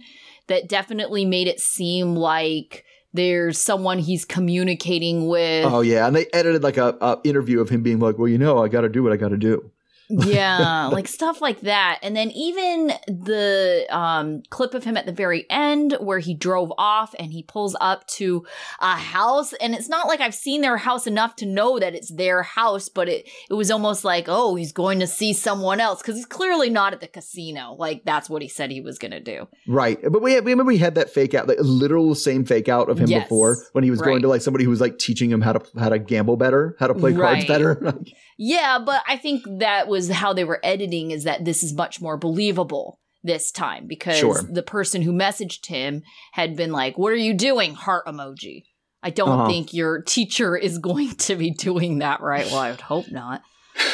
[0.49, 2.83] that definitely made it seem like
[3.13, 5.65] there's someone he's communicating with.
[5.65, 8.37] Oh yeah, and they edited like a, a interview of him being like, "Well, you
[8.37, 9.71] know, I got to do what I got to do."
[10.09, 11.99] Yeah, like stuff like that.
[12.01, 16.73] And then even the um, clip of him at the very end where he drove
[16.77, 18.45] off and he pulls up to
[18.79, 19.53] a house.
[19.53, 22.89] And it's not like I've seen their house enough to know that it's their house,
[22.89, 26.25] but it, it was almost like, oh, he's going to see someone else because he's
[26.25, 27.75] clearly not at the casino.
[27.77, 29.47] Like that's what he said he was going to do.
[29.67, 29.99] Right.
[30.01, 32.99] But we, we remember we had that fake out, like literal same fake out of
[32.99, 33.23] him Yes.
[33.23, 35.79] before when he was going to like somebody who was like teaching him how to
[35.79, 37.93] how to gamble better, how to play cards better.
[38.41, 41.99] Yeah, but I think that was how they were editing is that this is much
[42.01, 44.41] more believable this time because Sure.
[44.49, 47.73] the person who messaged him had been like, What are you doing?
[47.73, 48.63] Heart emoji.
[49.03, 49.47] I don't Uh-huh.
[49.49, 52.45] think your teacher is going to be doing that right.
[52.45, 53.41] Well, I would hope not.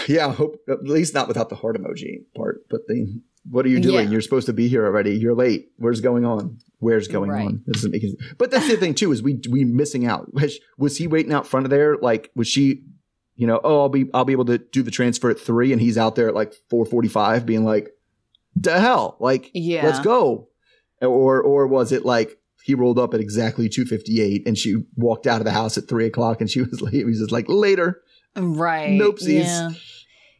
[0.08, 2.62] yeah, I hope at least not without the heart emoji part.
[2.70, 4.06] But the what are you doing?
[4.06, 4.12] Yeah.
[4.12, 5.16] You're supposed to be here already.
[5.16, 5.70] You're late.
[5.78, 6.58] Where's going on?
[6.80, 7.46] Where's going Right.
[7.48, 7.62] on?
[7.66, 10.32] That doesn't make any But that's the thing too is we we missing out.
[10.34, 11.98] Was, was he waiting out front of there?
[11.98, 12.84] Like was she?
[13.36, 15.82] You know, oh, I'll be I'll be able to do the transfer at three, and
[15.82, 17.89] he's out there at like four forty five, being like,
[18.56, 19.86] "The hell!" Like, Yeah.
[19.86, 20.48] let's go.
[21.02, 24.84] Or or was it like he rolled up at exactly two fifty eight, and she
[24.95, 27.32] walked out of the house at three o'clock, and she was like, he was just
[27.32, 28.02] like later.
[28.38, 29.00] Right.
[29.00, 29.43] Nopesies.
[29.45, 29.69] Yeah.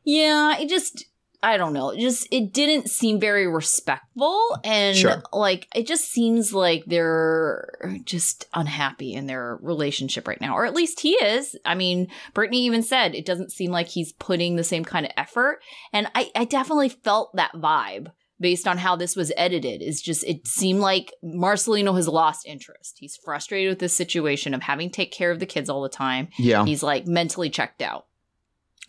[0.08, 1.03] Yeah, it just
[1.45, 1.91] I don't know.
[1.91, 5.21] It just it didn't seem very respectful and Sure.
[5.31, 10.55] like it just seems like they're just unhappy in their relationship right now.
[10.55, 11.55] Or at least he is.
[11.63, 15.12] I mean, Brittany even said it doesn't seem like he's putting the same kind of
[15.17, 15.60] effort.
[15.93, 20.23] And I, I definitely felt that vibe based on how this was edited is just
[20.25, 22.97] it seemed like Marcelino has lost interest.
[22.99, 25.89] He's frustrated with this situation of having to take care of the kids all the
[25.89, 26.29] time.
[26.39, 28.08] Yeah, He's like mentally checked out.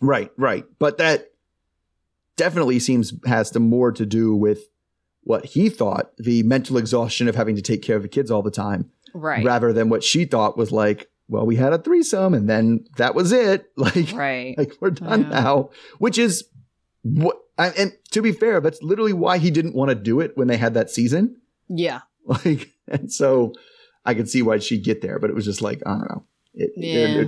[0.01, 0.65] Right, right.
[0.79, 1.29] But that
[2.37, 4.59] definitely seems has to more to do with
[5.23, 8.41] what he thought the mental exhaustion of having to take care of the kids all
[8.41, 9.43] the time, Right.
[9.45, 13.13] rather than what she thought was like, well, we had a threesome and then that
[13.15, 13.69] was it.
[13.75, 14.55] Like, Right.
[14.57, 15.29] like we're done Yeah.
[15.41, 15.69] now.
[15.99, 16.45] Which is
[17.03, 17.37] what.
[17.57, 20.47] And and to be fair, that's literally why he didn't want to do it when
[20.47, 21.37] they had that season.
[21.67, 22.01] Yeah.
[22.25, 23.53] Like, and so
[24.05, 26.23] I could see why she'd get there, but it was just like I don't know.
[26.53, 27.23] It, Yeah.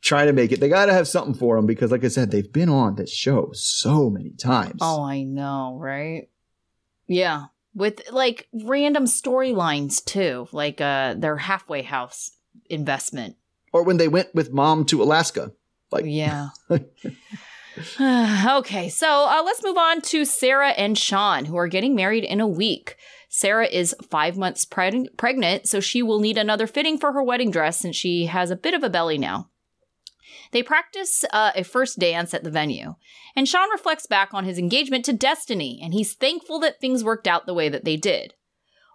[0.00, 0.60] Trying to make it.
[0.60, 3.12] They got to have something for them because, like I said, they've been on this
[3.12, 4.78] show so many times.
[4.80, 6.28] Oh, I know, right?
[7.06, 7.46] Yeah.
[7.74, 12.32] With like random storylines too, like uh their halfway house
[12.68, 13.36] investment.
[13.72, 15.52] Or when they went with mom to Alaska.
[15.90, 16.48] Like, Yeah.
[18.00, 22.40] okay, so uh, let's move on to Sarah and Sean, who are getting married in
[22.40, 22.96] a week.
[23.28, 27.50] Sarah is five months preg- pregnant, so she will need another fitting for her wedding
[27.50, 29.50] dress since she has a bit of a belly now.
[30.52, 32.94] They practice uh, a first dance at the venue,
[33.36, 37.26] and Sean reflects back on his engagement to Destiny, and he's thankful that things worked
[37.26, 38.34] out the way that they did.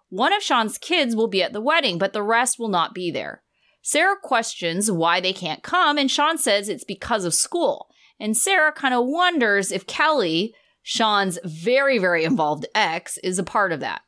[0.09, 3.11] One of Sean's kids will be at the wedding, but the rest will not be
[3.11, 3.41] there.
[3.81, 7.89] Sarah questions why they can't come, and Sean says it's because of school.
[8.19, 13.71] And Sarah kind of wonders if Kelly, Sean's very, very involved ex, is a part
[13.71, 14.01] of that.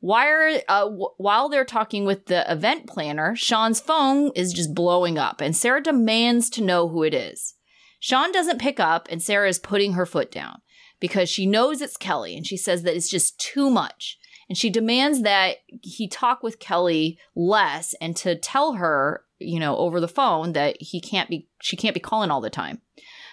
[0.00, 5.18] While, uh, w- while they're talking with the event planner, Sean's phone is just blowing
[5.18, 7.54] up, and Sarah demands to know who it is.
[8.00, 10.62] Sean doesn't pick up, and Sarah is putting her foot down
[11.00, 14.18] because she knows it's Kelly, and she says that it's just too much.
[14.48, 19.76] And she demands that he talk with Kelly less and to tell her, you know,
[19.76, 22.80] over the phone that he can't be, she can't be calling all the time.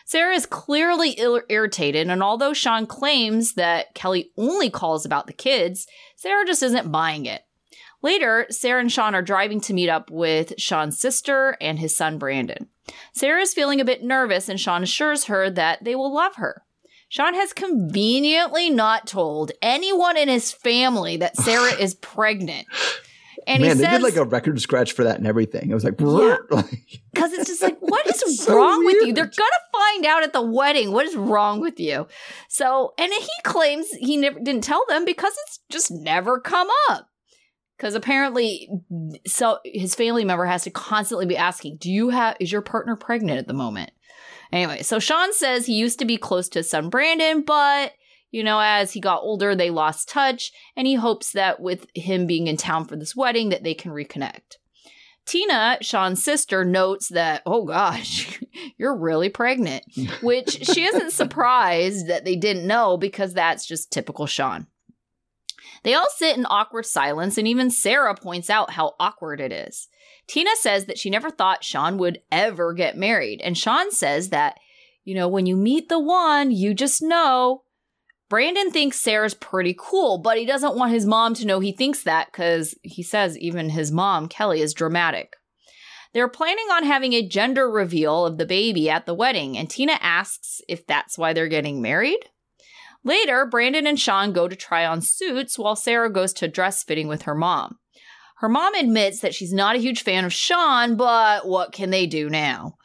[0.07, 5.33] Sarah is clearly ir- irritated, and although Sean claims that Kelly only calls about the
[5.33, 7.41] kids, Sarah just isn't buying it.
[8.01, 12.17] Later, Sarah and Sean are driving to meet up with Sean's sister and his son
[12.17, 12.69] Brandon.
[13.11, 16.63] Sarah is feeling a bit nervous, and Sean assures her that they will love her.
[17.09, 22.65] Sean has conveniently not told anyone in his family that Sarah is pregnant.
[23.47, 25.71] And man, he they did like a record scratch for that and everything.
[25.71, 26.37] It was like, Yeah.
[27.13, 29.13] because it's just like, what is so wrong with you?
[29.13, 30.91] They're gonna find out at the wedding.
[30.91, 32.07] What is wrong with you?
[32.49, 37.09] So, and he claims he never didn't tell them because it's just never come up.
[37.77, 38.69] Because apparently,
[39.25, 42.35] so his family member has to constantly be asking, "Do you have?
[42.41, 43.91] Is your partner pregnant at the moment?"
[44.51, 47.93] Anyway, so Sean says he used to be close to his son Brandon, but
[48.31, 52.27] you know, as he got older, they lost touch, and he hopes that with him
[52.27, 54.57] being in town for this wedding, that they can reconnect.
[55.25, 58.41] Tina, Sean's sister, notes that, oh gosh,
[58.77, 59.83] you're really pregnant,
[60.21, 64.67] which she isn't surprised that they didn't know because that's just typical Sean.
[65.83, 69.89] They all sit in awkward silence, and even Sarah points out how awkward it is.
[70.27, 74.57] Tina says that she never thought Sean would ever get married, and Sean says that,
[75.03, 77.63] you know, when you meet the one, you just know.
[78.29, 82.03] Brandon thinks Sarah's pretty cool, but he doesn't want his mom to know he thinks
[82.03, 85.33] that because he says even his mom, Kelly, is dramatic.
[86.13, 89.97] They're planning on having a gender reveal of the baby at the wedding, and Tina
[90.01, 92.19] asks if that's why they're getting married.
[93.03, 97.07] Later, Brandon and Sean go to try on suits while Sarah goes to dress fitting
[97.07, 97.77] with her mom.
[98.37, 102.05] Her mom admits that she's not a huge fan of Sean, but what can they
[102.05, 102.77] do now?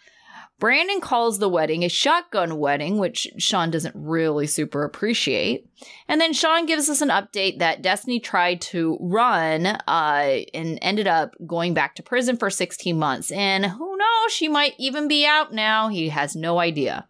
[0.63, 5.69] Brandon calls the wedding a shotgun wedding, which Sean doesn't really super appreciate.
[6.07, 11.09] And then Sean gives us an update that Destiny tried to run uh, and ended
[11.09, 13.33] up going back to prison for 16 months.
[13.33, 15.89] And who knows, she might even be out now.
[15.89, 17.09] He has no idea.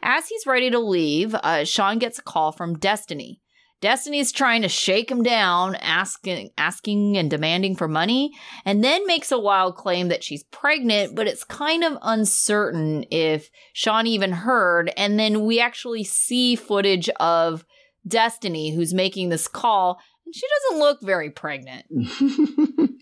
[0.00, 3.39] As he's ready to leave, uh, Sean gets a call from Destiny.
[3.80, 8.32] Destiny's trying to shake him down, asking, asking and demanding for money,
[8.64, 13.48] and then makes a wild claim that she's pregnant, but it's kind of uncertain if
[13.72, 14.92] Sean even heard.
[14.98, 17.64] And then we actually see footage of
[18.06, 21.86] Destiny who's making this call, and she doesn't look very pregnant.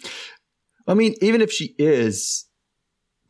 [0.86, 2.46] I mean, even if she is,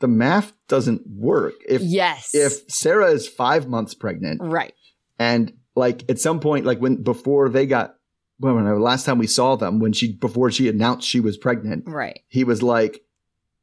[0.00, 1.54] the math doesn't work.
[1.66, 2.30] If yes.
[2.34, 4.74] if Sarah is five months pregnant, right.
[5.18, 7.94] and like at some point, like when before they got
[8.40, 11.36] well, when the last time we saw them, when she before she announced she was
[11.36, 12.20] pregnant, Right.
[12.28, 13.00] he was like,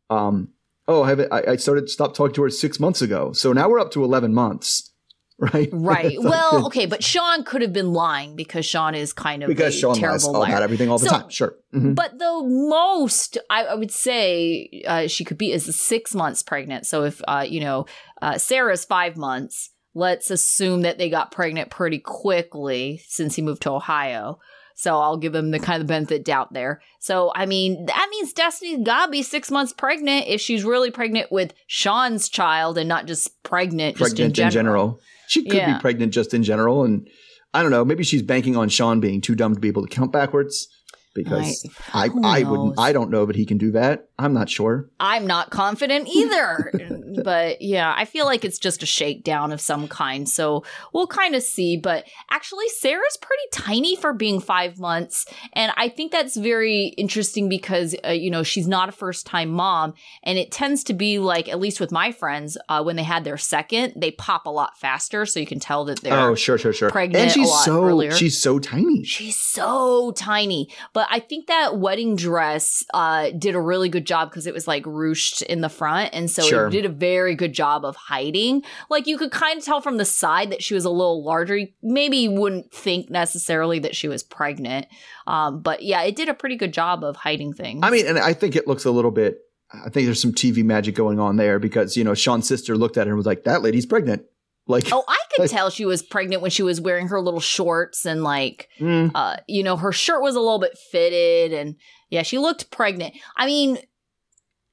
[0.10, 0.50] um,
[0.88, 3.70] oh, I, have I, I started stopped talking to her six months ago, so now
[3.70, 4.92] we're up to eleven months,
[5.40, 5.70] right?
[5.72, 6.20] Right.
[6.20, 9.74] Like- well, okay, but Sean could have been lying because Sean is kind of because
[9.78, 10.50] Sean lies terrible all liar.
[10.52, 11.30] about everything all the So- time.
[11.30, 11.56] Sure.
[11.74, 11.96] Mhm.
[11.96, 16.86] But the most I, I would say uh, she could be is six months pregnant.
[16.86, 17.86] So if uh, you know
[18.22, 23.64] uh, Sarah's five months, let's assume that they got pregnant pretty quickly since he moved
[23.64, 24.40] to Ohio.
[24.78, 26.82] So I'll give him the kind of benefit doubt there.
[27.00, 31.32] So I mean that means Destiny's gotta be six months pregnant if she's really pregnant
[31.32, 35.00] with Sean's child and not just pregnant, just pregnant in general.
[35.28, 35.74] She could Yeah.
[35.76, 37.08] be pregnant just in general, and
[37.54, 37.86] I don't know.
[37.86, 40.68] Maybe she's banking on Sean being too dumb to be able to count backwards.
[41.16, 42.78] Because I, who I, wouldn't.
[42.78, 44.10] I don't know, but he can do that.
[44.18, 44.90] I'm not sure.
[45.00, 46.72] I'm not confident either.
[47.24, 50.30] but yeah, I feel like it's just a shakedown of some kind.
[50.30, 51.76] So we'll kind of see.
[51.76, 55.26] But actually, Sarah's pretty tiny for being five months.
[55.52, 59.50] And I think that's very interesting because, uh, you know, she's not a first time
[59.50, 59.94] mom.
[60.24, 63.26] And it tends to be like, at least with my friends, uh, when they had
[63.26, 65.26] their second, they pop a lot faster.
[65.26, 66.14] So you can tell that they're.
[66.14, 66.90] oh, sure, sure, sure.
[66.90, 68.12] pregnant and she's a lot so earlier.
[68.12, 69.04] she's so tiny.
[69.04, 70.70] She's so tiny.
[70.94, 74.68] But I think that wedding dress uh, did a really good job because it was
[74.68, 76.12] like ruched in the front.
[76.14, 76.68] And so Sure.
[76.68, 78.64] it did a very good job of hiding.
[78.90, 81.58] Like you could kind of tell from the side that she was a little larger.
[81.58, 84.88] You maybe wouldn't think necessarily that she was pregnant.
[85.28, 87.82] Um, but yeah, it did a pretty good job of hiding things.
[87.84, 89.40] I mean, and I think it looks a little bit.
[89.74, 92.98] I think there's some TV magic going on there because you know Sean's sister looked
[92.98, 94.22] at her and was like, "That lady's pregnant."
[94.68, 97.40] Like, Oh, I could Like- tell she was pregnant when she was wearing her little
[97.40, 101.76] shorts and like mm, uh, you know, her shirt was a little bit fitted and
[102.10, 103.16] yeah, she looked pregnant.
[103.38, 103.78] I mean,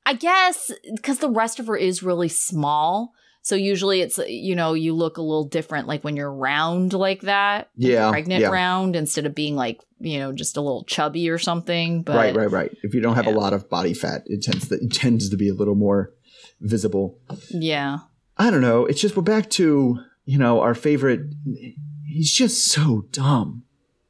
[0.04, 3.12] I guess because the rest of her is really small.
[3.44, 7.22] So usually it's, you know, you look a little different like when you're round like
[7.22, 7.70] that.
[7.76, 8.48] Yeah, Pregnant yeah.
[8.48, 12.02] round instead of being like, you know, just a little chubby or something.
[12.02, 12.76] But right, right, right.
[12.82, 13.32] If you don't have yeah.
[13.32, 16.12] a lot of body fat, it tends to, it tends to be a little more
[16.60, 17.18] visible.
[17.50, 17.98] yeah.
[18.38, 18.86] I don't know.
[18.86, 21.20] It's just we're back to you know our favorite.
[22.06, 23.64] He's just so dumb.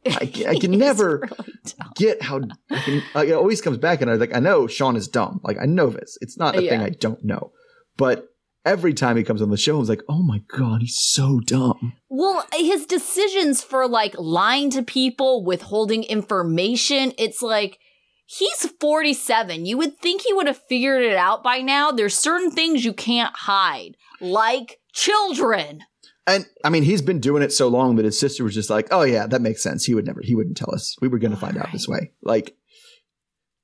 [0.06, 1.52] I, I can never really
[1.96, 4.96] get how I can, it always comes back, and I was like, I know Sean
[4.96, 5.40] is dumb.
[5.44, 6.18] Like I know this.
[6.20, 7.52] It's not a thing I don't know,
[7.96, 8.28] but
[8.64, 11.40] every time he comes on the show, I was like, oh my god, he's so
[11.40, 11.94] dumb.
[12.08, 17.78] Well, his decisions for like lying to people, withholding information, it's like
[18.26, 19.66] he's 47.
[19.66, 21.90] You would think he would have figured it out by now.
[21.90, 25.82] There's certain things you can't hide, like children.
[26.26, 28.88] And I mean, he's been doing it so long that his sister was just like,
[28.90, 29.84] oh yeah, that makes sense.
[29.84, 30.96] He would never, he wouldn't tell us.
[31.00, 32.12] We were going to find out this way.
[32.22, 32.56] Like,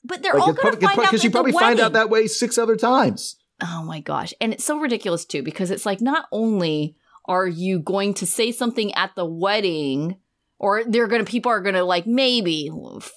[0.04, 2.26] But they're like all going to find out because you probably find out that way
[2.26, 3.36] six other times.
[3.62, 4.32] Oh my gosh.
[4.40, 8.50] And it's so ridiculous too, because it's like not only are you going to say
[8.50, 10.16] something at the wedding,
[10.58, 12.70] or they're gonna people are gonna like maybe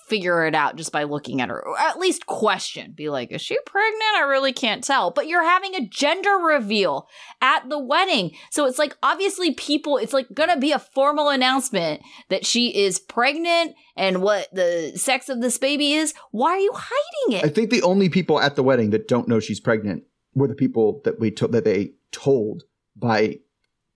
[0.07, 3.41] figure it out just by looking at her, or at least question, be like, is
[3.41, 4.15] she pregnant?
[4.17, 5.11] I really can't tell.
[5.11, 7.07] But you're having a gender reveal
[7.41, 8.31] at the wedding.
[8.51, 12.99] So it's like obviously people, it's like gonna be a formal announcement that she is
[12.99, 16.13] pregnant and what the sex of this baby is.
[16.31, 17.45] Why are you hiding it?
[17.45, 20.55] I think the only people at the wedding that don't know she's pregnant were the
[20.55, 22.63] people that we to- that they told
[22.95, 23.39] by,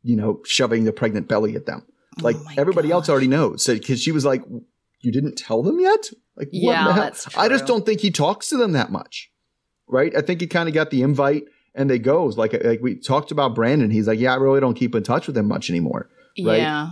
[0.02, 1.86] you know, shoving the pregnant belly at them.
[2.22, 4.44] Like Oh everybody else already knows because she was like,
[5.02, 7.04] "You didn't tell them yet." Like, what Yeah, the hell?
[7.04, 9.32] that's I just don't think he talks to them that much,
[9.88, 10.16] right?
[10.16, 12.96] I think he kind of got the invite and they goes like uh, like we
[12.96, 13.92] talked about Brandon.
[13.92, 16.10] He's like, "Yeah, I really don't keep in touch with him much anymore,"
[16.42, 16.58] right?
[16.58, 16.90] Yeah.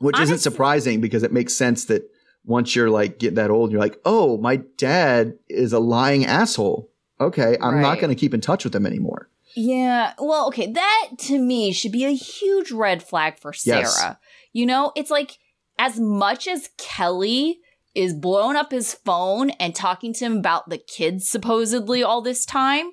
[0.00, 2.10] which isn't surprising because it makes sense that
[2.44, 6.90] once you're like getting that old, you're like, "Oh, my dad is a lying asshole."
[7.20, 9.30] okay, I'm not going to keep in touch with him anymore.
[9.54, 10.12] Yeah.
[10.18, 10.70] Well, okay.
[10.70, 13.80] That to me should be a huge red flag for Sarah.
[13.80, 14.16] Yes.
[14.56, 15.36] You know, it's like
[15.78, 17.58] as much as Kelly
[17.94, 22.46] is blowing up his phone and talking to him about the kids supposedly all this
[22.46, 22.86] time,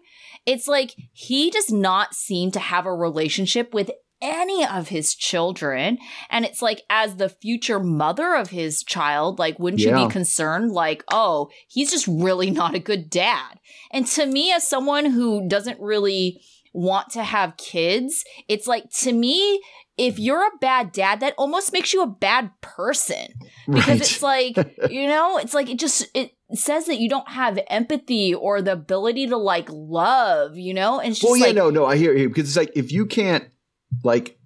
[0.46, 3.92] it's like he does not seem to have a relationship with
[4.22, 6.00] any of his children.
[6.30, 10.72] And it's like, as the future mother of his child, like, wouldn't you be concerned?
[10.72, 13.58] Like, oh, he's just really not a good dad.
[13.90, 16.42] And to me, as someone who doesn't really
[16.74, 19.62] want to have kids, it's like, to me,
[19.98, 23.28] if you're a bad dad, that almost makes you a bad person
[23.72, 24.02] because Right.
[24.02, 24.58] it's like
[24.90, 28.74] you know it's like it just it says that you don't have empathy or the
[28.74, 31.98] ability to like love you know and it's just well, yeah, like no, no, I
[31.98, 33.46] hear you because it's like if you can't
[34.04, 34.38] like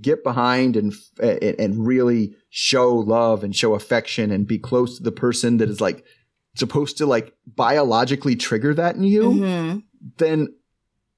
[0.00, 5.12] get behind and and, really show love and show affection and be close to the
[5.12, 6.04] person that is like
[6.56, 9.82] supposed to like biologically trigger that in you, Mhm.
[10.18, 10.48] then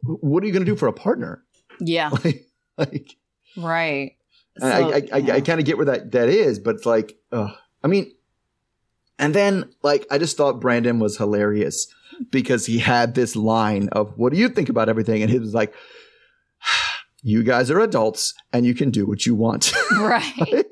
[0.02, 1.42] what are you going to do for a partner?
[1.80, 2.46] yeah Like,
[2.76, 3.16] like
[3.56, 4.16] right
[4.60, 5.34] And I, I, I, yeah.
[5.34, 7.50] I kind of get where that, that is, but it's like, ugh.
[7.82, 8.12] I mean,
[9.18, 11.86] and then like, I just thought Brandon was hilarious
[12.30, 15.22] because he had this line of, what do you think about everything?
[15.22, 15.74] And he was like,
[17.22, 19.72] you guys are adults and you can do what you want.
[19.92, 20.66] right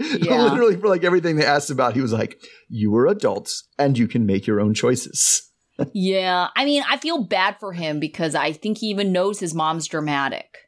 [0.00, 0.44] Yeah.
[0.44, 4.06] Literally for like everything they asked about, he was like, you are adults and you
[4.06, 5.48] can make your own choices.
[5.92, 9.54] yeah i mean i feel bad for him because i think he even knows his
[9.54, 10.67] mom's dramatic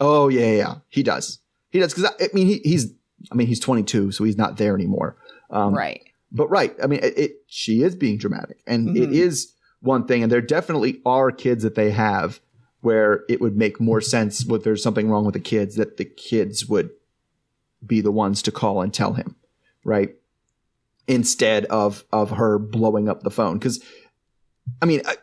[0.00, 0.74] Oh yeah, yeah, yeah.
[0.88, 1.38] he does.
[1.70, 1.94] He does.
[1.94, 2.92] Cause I, I mean, he, he's,
[3.32, 5.16] I mean, he's 22, so he's not there anymore.
[5.50, 9.14] Um, right but right i mean it, it she is being dramatic and it Mhm.
[9.14, 12.40] is one thing and there definitely are kids that they have
[12.80, 16.04] where it would make more sense if there's something wrong with the kids that the
[16.04, 16.90] kids would
[17.86, 19.36] be the ones to call and tell him
[19.84, 20.16] right
[21.06, 23.80] instead of of her blowing up the phone because
[24.82, 25.16] i mean I,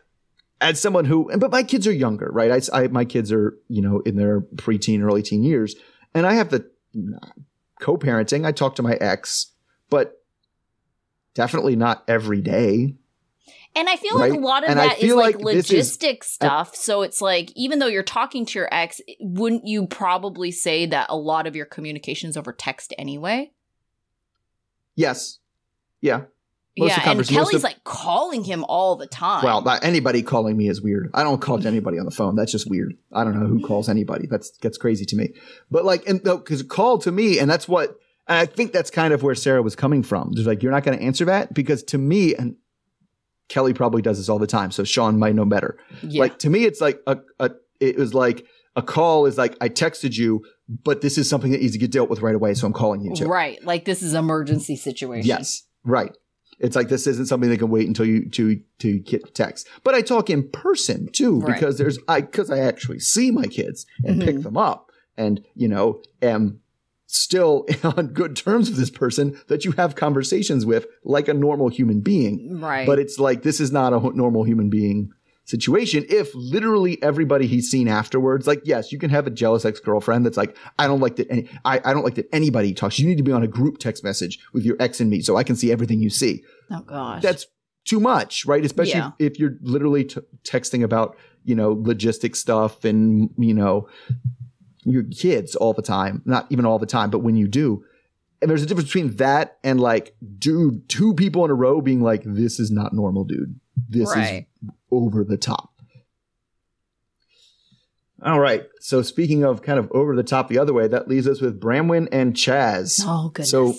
[0.62, 2.50] as someone who but my kids are younger right?
[2.72, 5.74] I, I my kids are you know in their preteen early teen years.
[6.14, 6.70] And i have the
[7.80, 8.46] co-parenting.
[8.46, 9.52] I talk to my ex
[9.90, 10.22] but
[11.34, 12.94] definitely not every day.
[13.74, 15.96] And I feel like a lot of And I that is like, like this is-
[15.96, 16.76] logistic stuff.
[16.76, 21.06] so it's like, even though you're talking to your ex, wouldn't you probably say that
[21.08, 23.52] a lot of your communications over text anyway?
[24.94, 25.38] yes.
[26.02, 26.24] Yeah
[26.78, 29.44] Most yeah, and Kelly's of- like calling him all the time.
[29.44, 32.50] well anybody calling me is weird i don't call to anybody on the phone that's
[32.50, 35.34] just weird i don't know who calls anybody that's gets crazy to me
[35.70, 39.12] but like and because call to me and that's what and i think that's kind
[39.12, 41.82] of where sarah was coming from Just like you're not going to answer that because
[41.84, 42.56] to me and
[43.48, 46.20] kelly probably does this all the time so sean might know better yeah.
[46.20, 47.50] Like to me, it's like a, a
[47.80, 48.46] it was like
[48.76, 51.90] a call is like I texted you, but this is something that needs to get
[51.92, 53.26] dealt with right away, so I'm calling you too.
[53.26, 53.62] right.
[53.64, 55.26] Like this is emergency situation.
[55.28, 56.16] Yes, right.
[56.62, 59.68] It's like this isn't something that can wait until you to to get text.
[59.84, 61.54] But I talk in person too Right.
[61.54, 64.42] because there's I because I actually see my kids and pick Mhm.
[64.44, 66.60] them up, and you know am
[67.06, 71.68] still on good terms with this person that you have conversations with like a normal
[71.68, 72.58] human being.
[72.60, 72.86] Right.
[72.86, 75.10] But it's like this is not a normal human being
[75.52, 76.04] situation.
[76.08, 80.26] If literally everybody he's seen afterwards, like yes, you can have a jealous ex girlfriend
[80.26, 81.30] that's like, I don't like that.
[81.30, 82.98] Any, I I don't like that anybody talks.
[82.98, 85.36] You need to be on a group text message with your ex and me, so
[85.36, 86.42] I can see everything you see.
[86.70, 87.22] oh gosh.
[87.22, 87.46] That's
[87.84, 88.64] too much, right?
[88.64, 89.10] Especially Yeah.
[89.18, 93.88] if you're literally t- texting about you know logistic stuff and you know
[94.84, 96.22] your kids all the time.
[96.24, 97.84] Not even all the time, but when you do.
[98.40, 102.02] And there's a difference between that and like, dude, two people in a row being
[102.02, 103.60] like, this is not normal, dude.
[103.88, 104.44] This is
[104.90, 105.70] over the top.
[108.24, 108.64] All right.
[108.80, 111.60] So speaking of kind of over the top the other way, that leaves us with
[111.60, 113.02] Branwin and Chaz.
[113.04, 113.50] Oh goodness.
[113.50, 113.74] So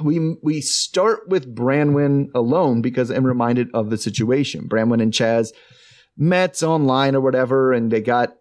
[0.00, 4.68] we we start with Branwin alone because I'm reminded of the situation.
[4.68, 5.52] Branwin and Chaz
[6.16, 8.36] met online or whatever, and they got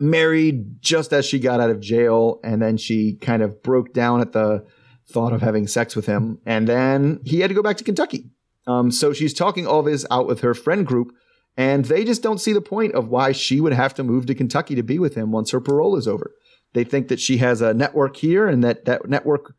[0.00, 4.20] married just as she got out of jail, and then she kind of broke down
[4.20, 4.66] at the
[5.06, 8.30] thought of having sex with him, and then he had to go back to Kentucky.
[8.66, 11.14] Um, so she's talking all this out with her friend group,
[11.56, 14.34] and they just don't see the point of why she would have to move to
[14.34, 16.34] Kentucky to be with him once her parole is over.
[16.72, 19.54] They think that she has a network here, and that that network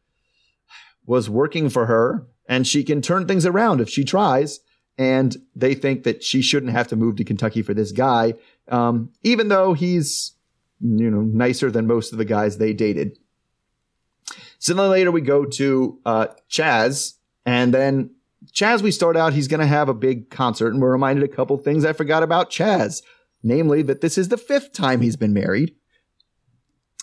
[1.06, 4.60] was working for her and she can turn things around if she tries.
[4.98, 8.36] And they think that she shouldn't have to move to Kentucky for this guy,
[8.70, 10.34] um, even though he's,
[10.80, 13.18] you know, nicer than most of the guys they dated.
[14.58, 18.15] So then later we go to uh, Chaz, and then
[18.56, 21.34] Chaz, we start out, he's going to have a big concert, and we're reminded a
[21.34, 23.02] couple things I forgot about Chaz,
[23.44, 25.76] namely that this is the fifth time he's been married.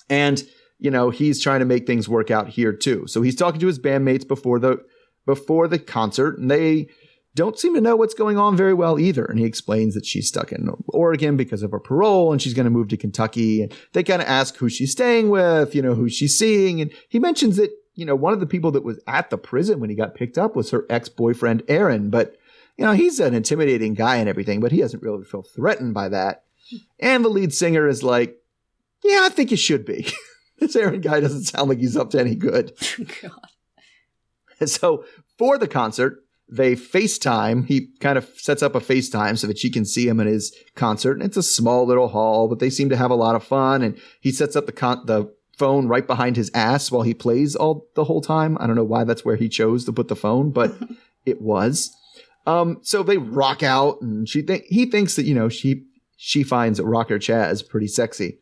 [0.09, 0.43] And
[0.83, 3.07] you know, he's trying to make things work out here too.
[3.07, 4.85] So he's talking to his bandmates before the
[5.25, 6.89] before the concert, and they
[7.37, 9.25] don't seem to know what's going on very well either.
[9.25, 12.65] And he explains that she's stuck in Oregon because of her parole and she's going
[12.65, 13.63] to move to Kentucky.
[13.63, 16.81] And they kind of ask who she's staying with, you know, who she's seeing.
[16.81, 19.81] And he mentions that, you know, one of the people that was at the prison
[19.81, 22.11] when he got picked up was her ex boyfriend, Aaron.
[22.11, 22.37] But,
[22.77, 26.09] you know, he's an intimidating guy and everything, but he doesn't really feel threatened by
[26.09, 26.45] that.
[26.99, 28.39] And the lead singer is like,
[29.05, 30.07] yeah, I think you should be.
[30.59, 32.73] this Aaron guy doesn't sound like he's up to any good.
[33.23, 33.33] God.
[34.61, 35.05] And so
[35.37, 37.67] for the concert, they FaceTime.
[37.67, 40.55] He kind of sets up a FaceTime so that she can see him in his
[40.75, 41.13] concert.
[41.13, 43.83] And it's a small little hall, but they seem to have a lot of fun.
[43.83, 47.55] And he sets up the con- the phone right behind his ass while he plays
[47.55, 48.57] all the whole time.
[48.61, 50.75] I don't know why that's where he chose to put the phone, but
[51.27, 51.95] it was.
[52.47, 55.85] Um, so they rock out, and she think he thinks that you know she
[56.17, 58.39] she finds rocker Chaz pretty sexy.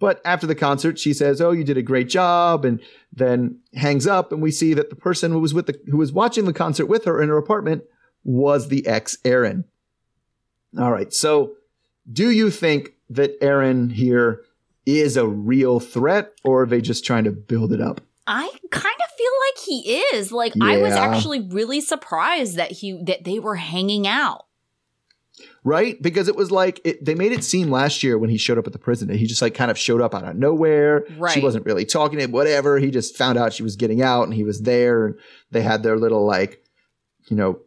[0.00, 2.80] But after the concert, she says, "Oh, you did a great job," and
[3.12, 4.32] then hangs up.
[4.32, 6.86] And we see that the person who was with the who was watching the concert
[6.86, 7.84] with her in her apartment
[8.24, 9.64] was the ex Aaron.
[10.78, 11.54] All right, so
[12.10, 14.42] do you think that Aaron here
[14.86, 18.00] is a real threat, or are they just trying to build it up?
[18.26, 20.32] I kind of feel like he is.
[20.32, 24.46] Like I was actually really surprised that he that they were hanging out.
[25.62, 26.00] right?
[26.00, 28.66] Because it was like it, they made it seem last year when he showed up
[28.66, 31.04] at the prison that he just like kind of showed up out of nowhere.
[31.18, 31.32] Right.
[31.32, 32.78] She wasn't really talking to him, whatever.
[32.78, 35.14] He just found out she was getting out and he was there and
[35.50, 36.62] they had their little like,
[37.28, 37.60] you know,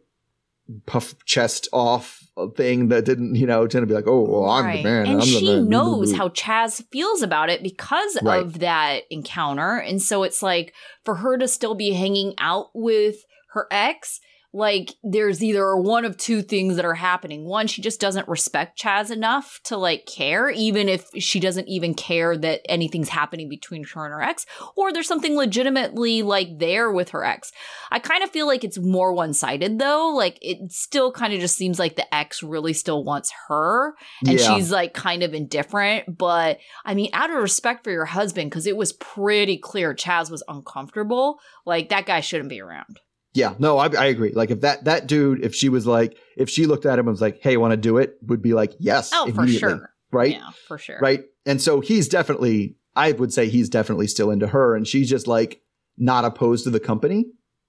[0.86, 2.17] puff chest off
[2.56, 4.76] thing that didn't, you know, tend to be like, oh, well, I'm Right.
[4.78, 5.02] the man.
[5.06, 5.68] And I'm the she man.
[5.68, 8.42] knows how Chaz feels about it because Right.
[8.42, 9.76] of that encounter.
[9.76, 10.72] And so it's like
[11.04, 13.24] for her to still be hanging out with
[13.54, 14.20] her ex,
[14.52, 17.44] like there's either one of two things that are happening.
[17.46, 21.92] One, she just doesn't respect Chaz enough to like care, even if she doesn't even
[21.94, 26.90] care that anything's happening between her and her ex, or there's something legitimately like there
[26.90, 27.52] with her ex.
[27.90, 30.14] I kind of feel like it's more one sided though.
[30.16, 33.94] Like it still kind of just seems like the ex really still wants her
[34.26, 34.54] and Yeah.
[34.56, 36.16] she's like kind of indifferent.
[36.16, 40.30] But I mean, out of respect for your husband, because it was pretty clear Chaz
[40.30, 43.00] was uncomfortable, like that guy shouldn't be around.
[43.34, 44.32] Yeah, no, I, I agree.
[44.32, 47.12] Like if that that dude, if she was like, if she looked at him and
[47.12, 49.90] was like, "Hey, want to do it?" would be like, "Yes." Oh, for sure.
[50.10, 50.32] right?
[50.32, 50.98] Yeah, for sure.
[51.00, 51.24] right?
[51.46, 55.26] And so he's definitely, I would say he's definitely still into her, and she's just
[55.26, 55.60] like
[55.98, 57.26] not opposed to the company,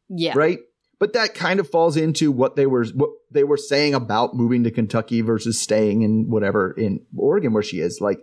[0.07, 0.33] Yeah.
[0.35, 0.59] right?
[0.99, 4.63] But that kind of falls into what they were what they were saying about moving
[4.63, 7.99] to Kentucky versus staying in whatever in Oregon where she is.
[8.01, 8.19] Like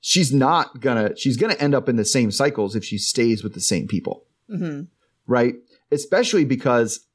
[0.00, 3.54] she's not gonna she's gonna end up in the same cycles if she stays with
[3.54, 4.82] the same people, hmm
[5.26, 5.54] right?
[5.90, 7.06] Especially because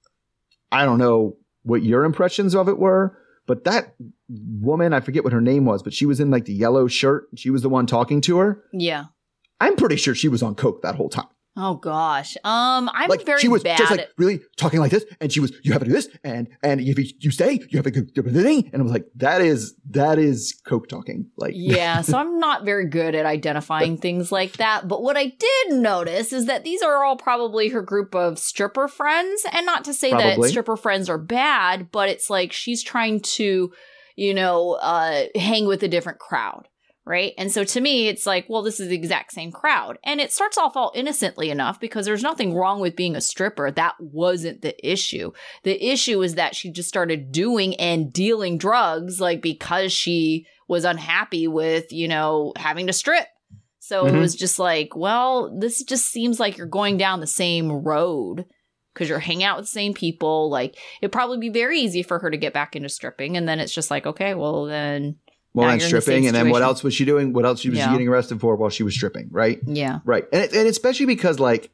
[0.71, 3.17] I don't know what your impressions of it were,
[3.47, 3.95] but that
[4.29, 7.27] woman, I forget what her name was, but she was in like the yellow shirt.
[7.35, 8.63] She was the one talking to her.
[8.71, 9.05] Yeah.
[9.59, 11.27] I'm pretty sure she was on coke that whole time.
[11.57, 12.37] Oh gosh.
[12.43, 15.31] Um, I'm like very she was bad just like at really talking like this, and
[15.31, 17.85] she was, you have to do this, and and if you, you stay, you have
[17.85, 18.69] to do thing.
[18.71, 21.29] And I was like, that is that is coke talking.
[21.37, 24.87] Like, yeah, so I'm not very good at identifying things like that.
[24.87, 28.87] But what I did notice is that these are all probably her group of stripper
[28.87, 29.45] friends.
[29.51, 30.35] And not to say Probably.
[30.35, 33.71] that stripper friends are bad, but it's like she's trying to,
[34.15, 36.67] you know, uh, hang with a different crowd.
[37.05, 37.33] Right.
[37.39, 39.97] And so to me, it's like, well, this is the exact same crowd.
[40.03, 43.71] And it starts off all innocently enough because there's nothing wrong with being a stripper.
[43.71, 45.31] That wasn't the issue.
[45.63, 50.85] The issue is that she just started doing and dealing drugs, like because she was
[50.85, 53.25] unhappy with, you know, having to strip.
[53.79, 54.19] So it Mhm.
[54.19, 58.45] was just like, well, this just seems like you're going down the same road
[58.93, 60.51] because you're hanging out with the same people.
[60.51, 63.35] Like it'd probably be very easy for her to get back into stripping.
[63.35, 65.15] And then it's just like, okay, well, then,
[65.53, 67.33] well, Now and stripping, and then what else was she doing?
[67.33, 67.91] What else she was Yeah.
[67.91, 69.29] getting arrested for while she was stripping?
[69.31, 69.99] Right, yeah.
[70.05, 71.71] right, and it, and especially because like.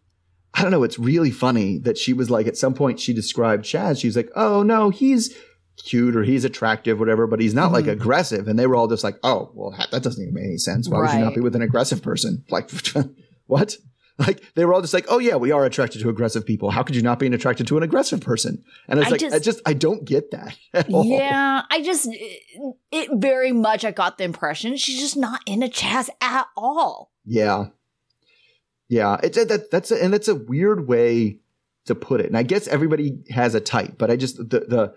[0.57, 0.83] I don't know.
[0.83, 3.99] It's really funny that she was like, at some point, she described Chaz.
[3.99, 5.35] She's like, oh, no, he's
[5.83, 7.91] cute or he's attractive, whatever, but he's not like Mhm.
[7.91, 8.47] aggressive.
[8.47, 10.87] And they were all just like, oh, well, that- that doesn't even make any sense.
[10.87, 12.45] Why would you not be with an aggressive person?
[12.49, 12.69] Like,
[13.47, 13.75] what?
[14.27, 16.69] Like, they were all just like, oh, yeah, we are attracted to aggressive people.
[16.69, 18.63] How could you not be attracted to an aggressive person?
[18.87, 21.03] And it's I like, just- I just, I don't get that at all.
[21.03, 22.07] Yeah, I just
[22.93, 23.83] it, very much.
[23.83, 27.11] I got the impression she's just not into Chaz at all.
[27.25, 27.65] Yeah.
[28.87, 29.17] Yeah.
[29.21, 31.39] It's a, that, that's a, and that's a weird way
[31.85, 32.27] to put it.
[32.27, 34.95] And I guess everybody has a type, but I just, the, the,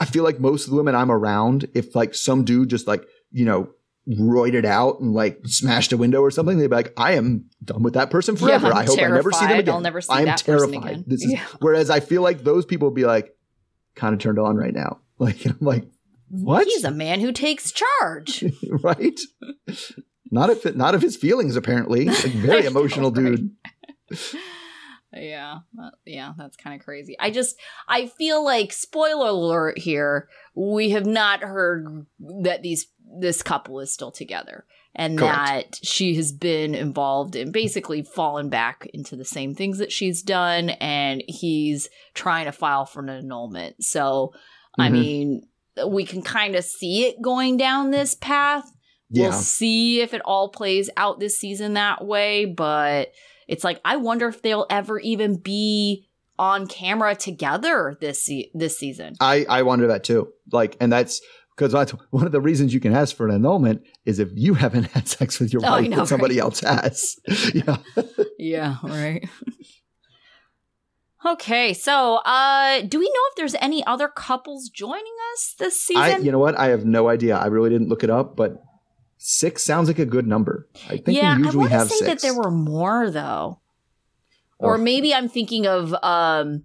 [0.00, 3.06] I feel like most of the women I'm around, if like some dude just like,
[3.30, 3.70] you know,
[4.08, 7.82] roided out and like smashed a window or something, they'd be like, I am done
[7.82, 8.68] with that person forever.
[8.68, 9.74] Yeah, I hope I never see them again.
[9.74, 10.90] I'll never see I'm that person terrified.
[10.92, 11.04] again.
[11.06, 11.44] This is, Yeah.
[11.60, 13.34] whereas I feel like those people would be like,
[13.96, 15.00] kind of turned on right now.
[15.18, 15.86] Like, I'm like,
[16.28, 16.66] what?
[16.66, 18.44] He's a man who takes charge.
[18.82, 19.18] right?
[20.30, 22.04] Not if not of his feelings, apparently.
[22.04, 23.50] Like, very I know, emotional dude.
[25.12, 25.60] Yeah,
[26.04, 27.16] yeah, that's kind of crazy.
[27.18, 27.56] I just,
[27.88, 30.28] I feel like spoiler alert here.
[30.54, 32.04] We have not heard
[32.42, 32.86] that these
[33.18, 34.64] this couple is still together,
[34.94, 35.36] and Correct.
[35.46, 40.22] that she has been involved in basically fallen back into the same things that she's
[40.22, 43.82] done, and he's trying to file for an annulment.
[43.84, 44.32] So,
[44.78, 44.92] I Mhm.
[44.92, 45.42] mean,
[45.86, 48.70] we can kind of see it going down this path.
[49.10, 49.24] Yeah.
[49.28, 53.12] We'll see if it all plays out this season that way, but
[53.46, 56.08] it's like I wonder if they'll ever even be
[56.38, 59.14] on camera together this se- this season.
[59.20, 60.32] I, I wonder that too.
[60.52, 61.20] Like, and that's
[61.56, 64.54] because that's one of the reasons you can ask for an annulment is if you
[64.54, 66.42] haven't had sex with your Oh, wife, know, but somebody right?
[66.42, 67.16] else has.
[67.54, 67.78] yeah.
[68.38, 69.26] Yeah, right.
[71.26, 76.02] okay, so uh do we know if there's any other couples joining us this season?
[76.02, 76.56] I, you know what?
[76.58, 77.36] I have no idea.
[77.36, 78.62] I really didn't look it up, but
[79.18, 80.66] six sounds like a good number.
[80.86, 82.06] I think yeah, we I usually to have say six.
[82.06, 83.60] that there were more though.
[84.58, 84.78] Or Oh.
[84.78, 86.64] maybe I'm thinking of um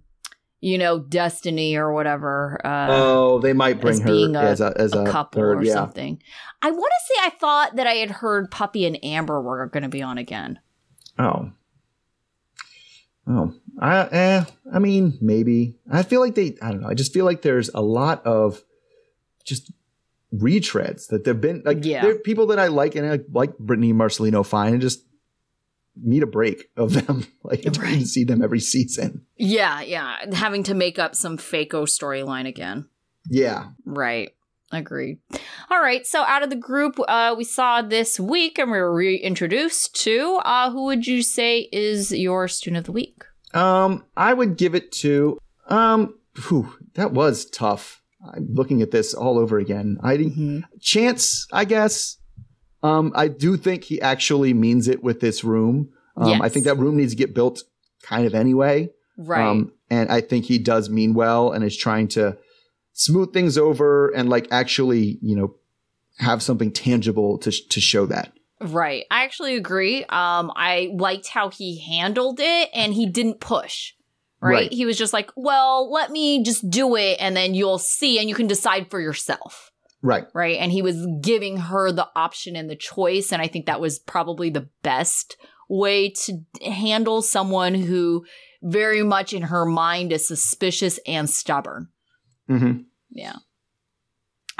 [0.62, 2.58] you know, Destiny or whatever.
[2.64, 5.58] Uh oh, they might bring her being a- as a as a, a couple third.
[5.58, 5.74] or yeah.
[5.74, 6.22] something.
[6.62, 9.82] I want to say I thought that I had heard Puppy and Amber were going
[9.82, 10.60] to be on again.
[11.18, 11.50] Oh.
[13.26, 13.54] Oh.
[13.80, 15.78] I eh, I mean, maybe.
[15.90, 16.88] I feel like they I don't know.
[16.88, 18.62] I just feel like there's a lot of
[19.44, 19.72] just
[20.32, 22.02] retreads that they've been like Yeah.
[22.02, 25.04] there are people that I like and I like Brittany Marcelino fine and just
[25.96, 27.26] need a break of them.
[27.42, 29.26] like I just need to see them every season.
[29.36, 32.88] Yeah, yeah, having to make up some fakeo storyline again.
[33.28, 33.70] Yeah.
[33.84, 34.32] Right.
[34.72, 35.18] Agreed.
[35.70, 36.06] All right.
[36.06, 40.40] So out of the group uh, we saw this week and we were reintroduced to,
[40.44, 43.22] uh, who would you say is your student of the week?
[43.52, 45.38] Um, I would give it to
[45.68, 46.14] um
[46.48, 48.02] whew, that was tough.
[48.34, 49.98] I'm looking at this all over again.
[50.02, 52.18] I didn't chance, I guess.
[52.82, 55.90] Um, I do think he actually means it with this room.
[56.16, 57.62] Um, I think that room needs to get built
[58.02, 58.90] kind of anyway.
[59.16, 59.46] Right.
[59.46, 62.36] Um, and I think he does mean well and is trying to
[62.92, 65.54] smooth things over and like actually, you know,
[66.18, 68.32] have something tangible to to show that.
[68.60, 69.04] Right.
[69.10, 70.04] I actually agree.
[70.04, 73.94] Um, I liked how he handled it and he didn't push.
[74.40, 74.52] Right?
[74.52, 74.72] Right.
[74.72, 78.28] He was just like, well, let me just do it and then you'll see and
[78.28, 79.71] you can decide for yourself.
[80.02, 80.24] Right.
[80.34, 80.58] Right.
[80.58, 83.32] And he was giving her the option and the choice.
[83.32, 85.36] And I think that was probably the best
[85.68, 88.24] way to handle someone who
[88.62, 91.88] very much in her mind is suspicious and stubborn.
[92.50, 92.80] Mm-hmm.
[93.10, 93.36] Yeah.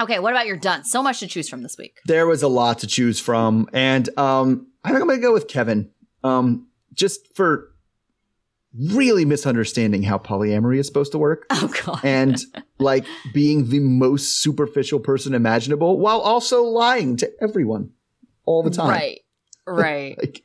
[0.01, 0.19] Okay.
[0.19, 0.91] What about your dunce?
[0.91, 1.99] So much to choose from this week.
[2.05, 5.47] there was a lot to choose from and um i think i'm gonna go with
[5.47, 5.89] kevin
[6.23, 7.69] um just for
[8.93, 11.99] really misunderstanding how polyamory is supposed to work Oh, God.
[12.03, 12.37] and
[12.83, 17.91] like being the most superficial person imaginable while also lying to everyone
[18.45, 19.19] all the time Right.
[19.65, 20.17] Right.
[20.21, 20.43] like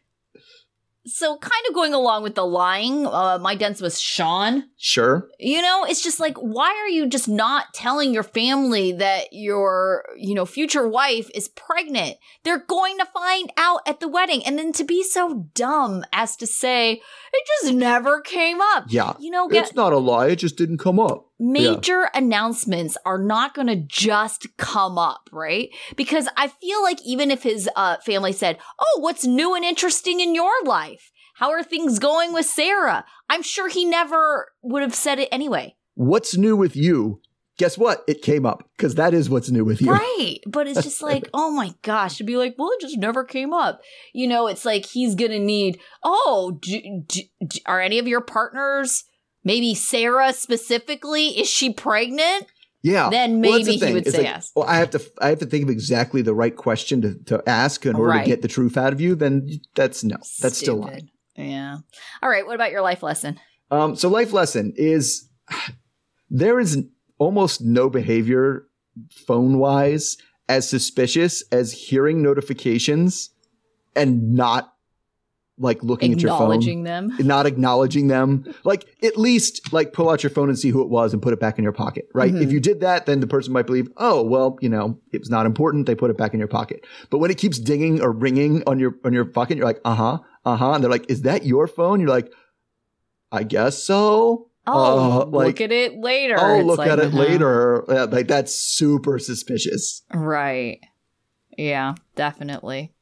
[1.09, 4.65] so kind of going along with the lying, uh, my dunce was Sean.
[4.77, 9.33] sure You know, it's just like, why are you just not telling your family that
[9.33, 12.17] your, you know, future wife is pregnant?
[12.45, 14.45] They're going to find out at the wedding.
[14.45, 16.93] And then to be so dumb as to say,
[17.33, 18.85] it just never came up.
[18.89, 22.97] yeah You know, get it's not a lie it just didn't come up major announcements
[23.05, 25.71] are not going to just come up, right?
[25.97, 30.21] Because I feel like even if his uh, family said, "Oh, what's new and interesting
[30.21, 31.11] in your life?
[31.35, 35.77] How are things going with Sarah?" I'm sure he never would have said it anyway.
[35.95, 37.21] what's new with you
[37.59, 40.39] guess what it came up because that is what's new with you Right.
[40.47, 43.53] But it's just like, oh my gosh, to be like, well, it just never came
[43.53, 43.81] up.
[44.15, 48.07] You know, it's like he's going to need, oh, do, do, do- are any of
[48.07, 49.05] your partners,
[49.45, 52.47] maybe Sarah specifically, is she pregnant?
[52.83, 53.11] Yeah.
[53.11, 54.53] Then Well, the maybe he would It's say like, yes.
[54.55, 57.43] Well, I have to I have to think of exactly the right question to, to
[57.49, 58.23] ask in order Right.
[58.23, 59.15] to get the truth out of you.
[59.17, 61.11] Then that's no, that's still Stupid.
[61.37, 61.51] lying.
[61.51, 61.77] Yeah.
[62.23, 62.47] All right.
[62.47, 63.41] What about your life lesson?
[63.71, 65.29] Um, so life lesson is
[66.31, 66.85] there is
[67.19, 68.67] almost no behavior
[69.27, 70.17] phone wise
[70.49, 73.31] as suspicious as hearing notifications
[73.97, 74.73] and not
[75.59, 76.43] like looking at your phone.
[76.43, 77.13] Acknowledging them.
[77.19, 78.45] not acknowledging them.
[78.65, 81.33] Like at least like pull out your phone and see who it was and put
[81.33, 82.33] it back in your pocket, right?
[82.33, 82.43] Mhm.
[82.43, 85.31] If you did that, then the person might believe, oh, well, you know, it was
[85.31, 85.87] not important.
[85.87, 86.87] They put it back in your pocket.
[87.11, 89.95] But when it keeps dinging or ringing on your on your pocket, you're like, uh
[89.95, 92.01] huh, uh huh, and they're like, is that your phone?
[92.01, 92.33] You're like,
[93.33, 94.51] I guess so.
[94.67, 96.37] Oh, Uh, like, look at it later.
[96.39, 97.17] Oh, look like, at it uh-huh.
[97.19, 97.85] later.
[97.89, 100.03] Yeah, like that's super suspicious.
[100.13, 100.81] Right.
[101.57, 102.93] Yeah, definitely.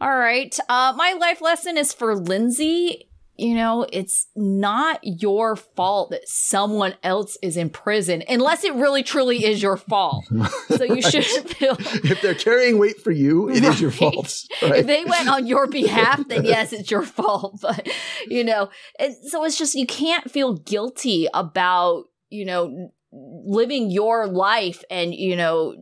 [0.00, 0.56] All right.
[0.68, 3.08] Uh, my life lesson is for Lindsay.
[3.38, 9.02] you know, it's not your fault that someone else is in prison unless it really
[9.02, 10.24] truly is your fault.
[10.68, 11.04] So you Right.
[11.04, 14.34] shouldn't feel if they're carrying weight for you, it is your fault.
[14.62, 14.76] Right?
[14.80, 17.58] if they went on your behalf, then yes, it's your fault.
[17.60, 17.86] But
[18.26, 24.26] you know, and so it's just you can't feel guilty about you know living your
[24.26, 25.74] life and you know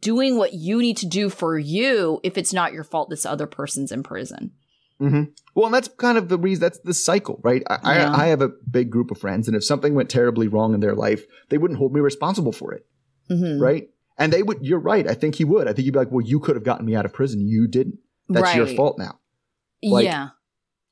[0.00, 3.46] doing what you need to do for you if it's not your fault this other
[3.46, 4.52] person's in prison.
[4.98, 5.24] hmm
[5.54, 6.60] Well, and that's kind of the reason.
[6.62, 7.62] That's the cycle, right?
[7.68, 8.12] I, Yeah.
[8.12, 10.80] I, I have a big group of friends, and if something went terribly wrong in
[10.80, 12.86] their life, they wouldn't hold me responsible for it,
[13.30, 13.60] Mhm.
[13.60, 13.88] right?
[14.16, 14.58] And they would.
[14.62, 15.08] You're right.
[15.08, 15.66] I think he would.
[15.66, 17.40] I think he'd be like, "Well, you could have gotten me out of prison.
[17.48, 17.98] You didn't.
[18.28, 19.18] That's your fault now."
[19.82, 20.28] Like, yeah.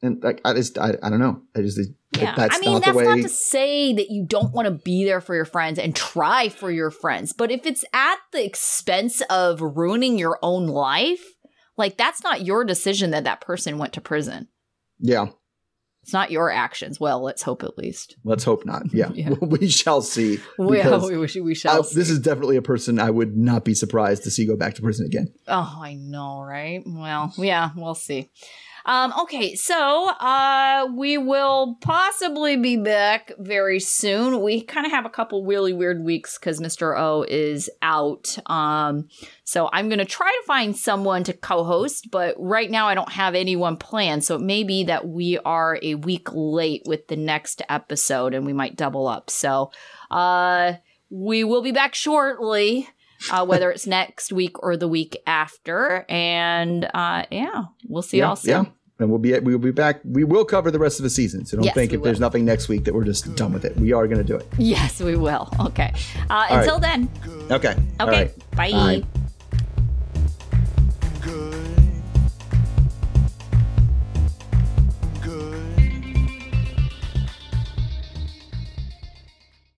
[0.03, 1.40] And like, I just, I, I don't know.
[1.57, 1.78] I just,
[2.16, 2.34] Yeah.
[2.36, 3.05] that's I mean, not that's the way.
[3.05, 6.48] not to say that you don't want to be there for your friends and try
[6.48, 7.32] for your friends.
[7.32, 11.22] But if it's at the expense of ruining your own life,
[11.76, 14.48] like that's not your decision that that person went to prison.
[14.98, 15.26] yeah.
[16.05, 16.98] It's not your actions.
[16.98, 18.16] Well, let's hope at least.
[18.24, 18.92] Let's hope not.
[18.92, 19.11] Yeah.
[19.14, 19.28] Yeah.
[19.40, 20.40] we shall see.
[20.59, 21.82] We, Because we, we, we I- shall.
[21.84, 24.82] this is definitely a person I would not be surprised to see go back to
[24.82, 25.32] prison again.
[25.46, 26.82] Oh, I know, right?
[26.84, 28.32] Well, yeah, we'll see.
[28.85, 34.43] Um, okay, so uh, we will possibly be back very soon.
[34.43, 36.99] We kind of have a couple really weird weeks because Mr.
[36.99, 38.37] O is out.
[38.47, 39.09] Um,
[39.45, 42.95] so I'm going to try to find someone to co host, but right now I
[42.95, 44.24] don't have anyone planned.
[44.24, 48.45] So it may be that we are a week late with the next episode and
[48.45, 49.30] we might double up.
[49.30, 49.70] So
[50.11, 50.74] uh,
[51.11, 52.89] we will be back shortly
[53.30, 56.04] uh, whether it's next week or the week after.
[56.08, 58.50] And uh, yeah, we'll see yeah, y'all soon.
[58.50, 58.64] yeah.
[58.98, 60.00] And we'll be we'll be back.
[60.04, 61.44] We will cover the rest of the season.
[61.44, 63.76] So don't Yes, think if there's nothing next week that we're just done with it.
[63.76, 64.46] We are going to do it.
[64.58, 65.48] Yes, we will.
[65.58, 65.92] Okay.
[66.30, 66.58] Uh, right.
[66.60, 67.10] until then,
[67.50, 67.74] Okay.
[67.98, 68.24] All okay.
[68.24, 68.50] right.
[68.56, 68.70] Bye.
[68.70, 69.21] Bye.